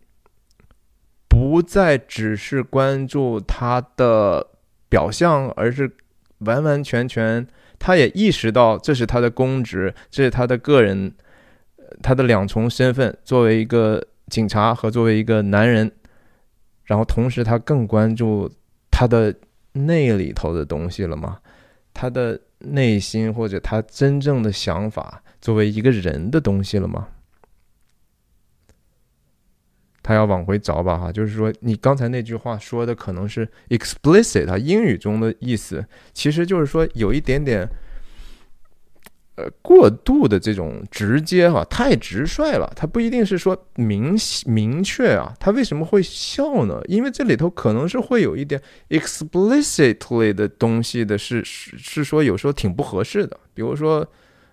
[1.28, 4.44] 不再只是关注他的
[4.90, 5.96] 表象，而是
[6.40, 7.48] 完完全全，
[7.78, 11.14] 他也意识到这是他的公职，这是他的个人，
[12.02, 15.92] 他的两重身份，作为一个警察和作为一个男人，
[16.86, 18.52] 然后同时他更关注
[18.90, 19.36] 他的。
[19.74, 21.38] 那里头的东西了吗？
[21.94, 27.08] 他的内心或者他真正的想法，作为一个人的东西了吗？
[30.10, 35.86] 他要往回找吧，哈，就是说，你刚才那句话说的可能是 explicit，啊，英语中的意思，
[36.16, 37.70] 其实就是说有一点点。
[39.36, 42.70] 呃，过度的这种直接哈，太直率了。
[42.76, 46.82] 他不一定是说明明确啊，他为什么会笑呢？
[46.88, 53.40] 因为这里头可能是会有一点 explicitly 的东西的，是是是说有时候挺不合适的。
[53.54, 54.06] 比如说，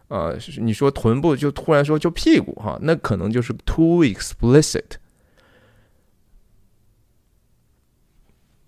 [0.06, 4.84] 呃，你说臀部就突然说就屁股哈，那可能就是 too explicit，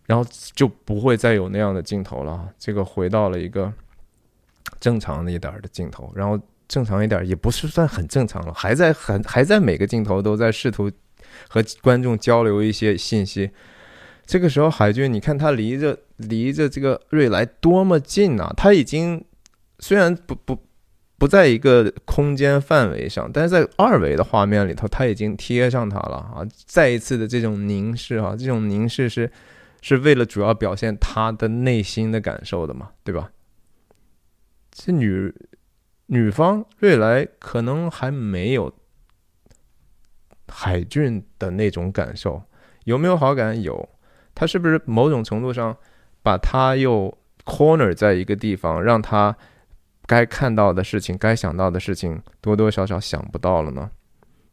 [0.09, 2.49] 然后就不会再有那样的镜头了。
[2.59, 3.73] 这个回到了一个。
[4.81, 6.39] 正常一点的镜头，然后
[6.69, 10.93] 正常一点也不是算很正常了，还在很还在每个镜头都在试图
[11.49, 13.51] 和观众交流一些信息。
[14.27, 18.53] 这个时候，海军，你看他离着离着这个瑞来多么近啊！
[18.57, 19.25] 他已经
[19.79, 20.63] 虽然不不
[21.17, 26.47] 不在一个空间范围上，但是在二维的画面里头，他已经贴上他了啊！
[26.67, 29.33] 再一次的这种凝视啊，这种凝视是
[29.81, 33.31] 是为了主要表现他的内心的感受的嘛，对吧？
[34.71, 35.35] 这女
[36.07, 38.73] 女方瑞来可能还没有
[40.49, 42.43] 海俊的那种感受，
[42.85, 43.61] 有没有好感？
[43.61, 43.89] 有，
[44.35, 45.77] 他是不是某种程度上
[46.23, 49.37] 把他又 corner 在一个地方，让他
[50.07, 53.91] 该看到的事情、该想到的事情多多少少想不到了呢？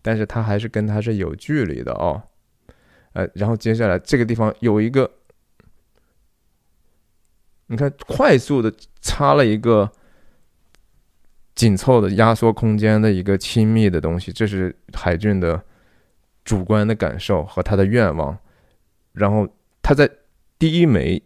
[0.01, 2.21] 但是他还是跟他是有距离的哦。
[3.15, 5.09] 呃，然后接下来这个地方有一个，
[7.67, 9.91] 你看，快速的插了一个。
[11.55, 15.63] 紧凑的压缩空间的一个亲密的东西，这是海俊的
[16.43, 18.37] 主观的感受和他的愿望。
[19.13, 19.47] 然后
[19.81, 20.05] 他在
[20.59, 21.23] 第一枚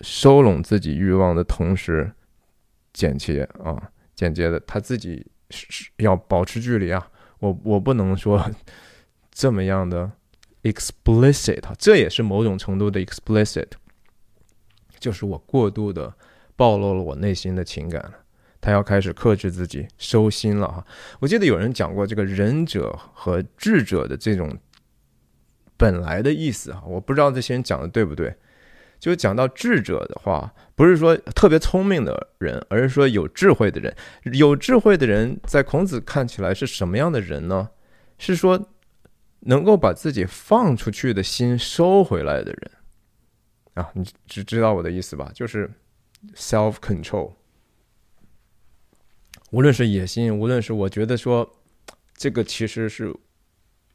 [0.00, 2.12] 收拢自己欲望的同时，
[2.92, 7.10] 剪切啊，简洁的他自己是要保持距离啊。
[7.40, 8.48] 我我不能说
[9.32, 10.08] 这么样的
[10.62, 13.68] explicit，这也是某种程度的 explicit，
[14.98, 16.12] 就是我过度的
[16.56, 18.12] 暴露了我内心的情感了。
[18.60, 20.84] 他要开始克制自己，收心了哈。
[21.20, 24.58] 我记得有人讲过这个仁者和智者的这种
[25.76, 28.34] 本来的意思哈，我不知道这些人讲的对不对。
[28.98, 33.94] 就讲到智者的话，不是说特别聪明的人，而是说有智慧的人。
[34.32, 37.70] 有智慧的人在孔子看起来是什么样的人呢？
[38.18, 38.60] 是说
[39.48, 42.70] 能够把自己放出去的心收回来的人
[43.74, 43.90] 啊。
[43.94, 45.30] 你只知道我的意思吧？
[45.34, 45.70] 就是
[46.34, 47.32] self control。
[49.50, 51.50] 无论是野心，无论是我觉得说，
[52.14, 53.14] 这个其实是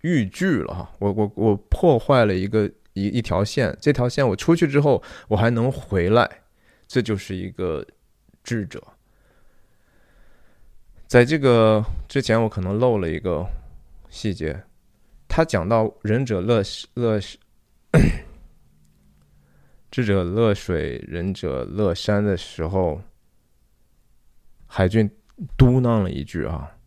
[0.01, 0.91] 逾矩了哈。
[0.97, 6.27] 我我我破坏了一个一一条线，这条线我出去之后我还能回来，
[6.87, 7.85] 这就是一个
[8.43, 8.81] 智者。
[11.05, 13.45] 在这个之前，我可能漏了一个
[14.09, 14.63] 细节，
[15.35, 16.61] 他讲到仁者乐
[16.93, 17.19] 乐，
[19.89, 23.01] 智者乐水，仁者乐山的时候，
[24.67, 25.09] 海俊
[25.57, 26.77] 嘟囔了一句啊，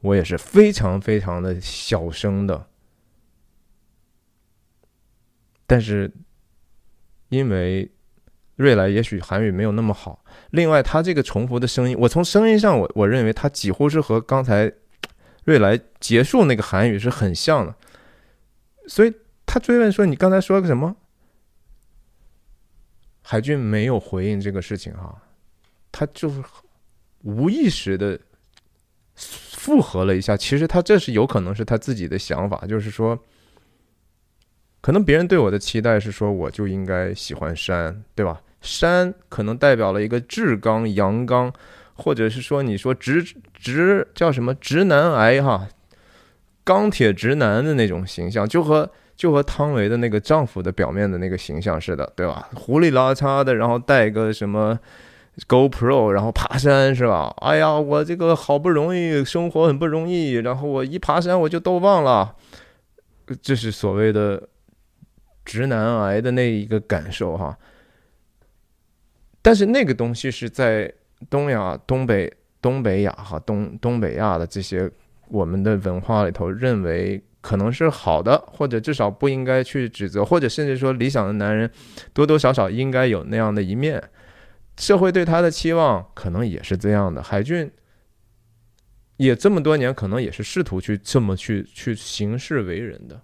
[0.00, 2.68] 我也是非常非常的小声的，
[5.66, 6.12] 但是
[7.30, 7.90] 因为。
[8.54, 14.72] 瑞来也许韩语没有那么好，另外他这个重复的声音，我从声音上我我认为他几乎是和刚才
[15.46, 17.74] 瑞来结束那个韩语是很像的，
[18.86, 19.12] 所以
[19.46, 20.94] 他追问说：“你刚才说个什么？”
[23.22, 25.22] 海军没有回应这个事情哈，
[25.90, 26.42] 他就是
[27.22, 28.20] 无意识的
[29.14, 30.36] 附和了一下。
[30.36, 33.18] 其实他这是有可能是他自己的想法，就是说。
[34.82, 38.40] 可能别人对我的期待是说，我就应该喜欢山，对吧？
[38.60, 41.52] 山可能代表了一个志刚、阳刚，
[41.96, 43.22] 或者是说，你说直
[43.54, 45.68] 直叫什么直男癌哈，
[46.62, 52.48] 钢铁直男的那种形象，就和就和汤唯的那个丈夫的表面的那个形象似的，对吧？
[52.54, 54.78] 胡里拉碴的，然后带个什么
[55.48, 57.34] GoPro，然后爬山是吧？
[57.38, 62.36] 哎呀，我这个好不容易生活很不容易，然后我一爬山我就都忘了，
[63.42, 64.48] 这是所谓的。
[65.48, 67.56] 直男癌的那一个感受哈，
[69.40, 70.92] 但是那个东西是在
[71.30, 74.90] 东亚、东北、东北亚哈东东北亚的这些
[75.28, 81.70] 我们的文化里头，认为可能是好的，或者至少不应该去指责，或者甚至说理想的男人
[82.12, 84.02] 多多少少应该有那样的一面。
[84.76, 87.22] 社会对他的期望可能也是这样的。
[87.22, 87.70] 海俊
[89.16, 93.18] 也这么多年，可能也是试图去这么去去行事为人的。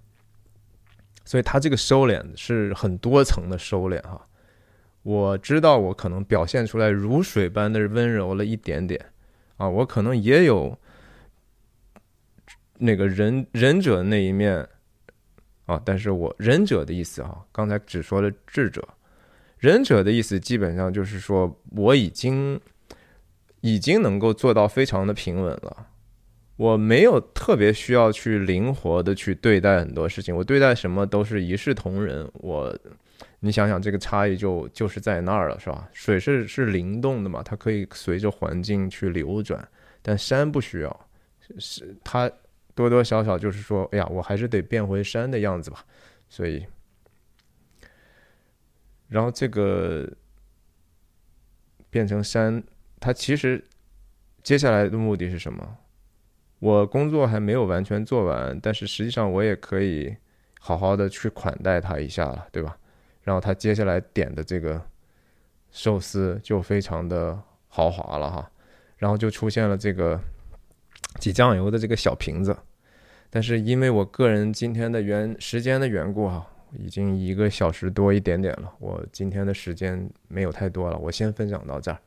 [1.25, 4.27] 所以他这个收敛是很多层的收敛哈，
[5.03, 9.05] 我知道我可能表现出来如水般的温柔了一点点
[9.57, 10.79] 啊，我可能也有
[12.79, 14.69] 那个忍忍者那一面
[15.67, 18.87] 啊，但是我忍者的意思啊，刚才只说了智者，
[19.59, 22.61] 忍者的意思基本上就是说我已经
[23.61, 25.89] 已经能够做到非常的平稳了。
[26.57, 32.31] 我没有特别需要去灵活的去对待很多事情，我对待什么都是一视同仁。
[32.35, 32.77] 我，
[33.45, 35.89] 你想想这个差异就就是在那儿了，是吧？
[35.93, 39.69] 水是是灵动的嘛，它可以随着环境去流转，
[40.01, 41.09] 但山不需要，
[41.59, 42.31] 是它
[42.73, 45.85] 多多少少就是说，哎呀，我还是得变回山的样子吧。
[46.29, 46.65] 所以，
[49.09, 50.09] 然后这个
[51.91, 52.63] 变成山，
[53.01, 53.63] 它其实
[54.45, 55.79] 接下来的目的是什么？
[56.61, 60.17] 我工作还没有完全做完，但是实际上我也可以
[60.61, 62.79] 好好的去款待他一下了，对吧？
[63.23, 64.81] 然后他接下来点的这个
[65.71, 68.51] 寿司就非常的豪华了哈，
[68.99, 70.21] 然后就出现了这个
[71.19, 72.57] 挤酱油的这个小瓶子，
[73.31, 76.47] 但是因为我个人今天的缘时间的缘故哈，
[76.79, 81.99] 已经一个小时多一点点了，我今天的时间没有太多了，我先分享到这儿，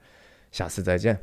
[0.51, 1.19] 下次再见。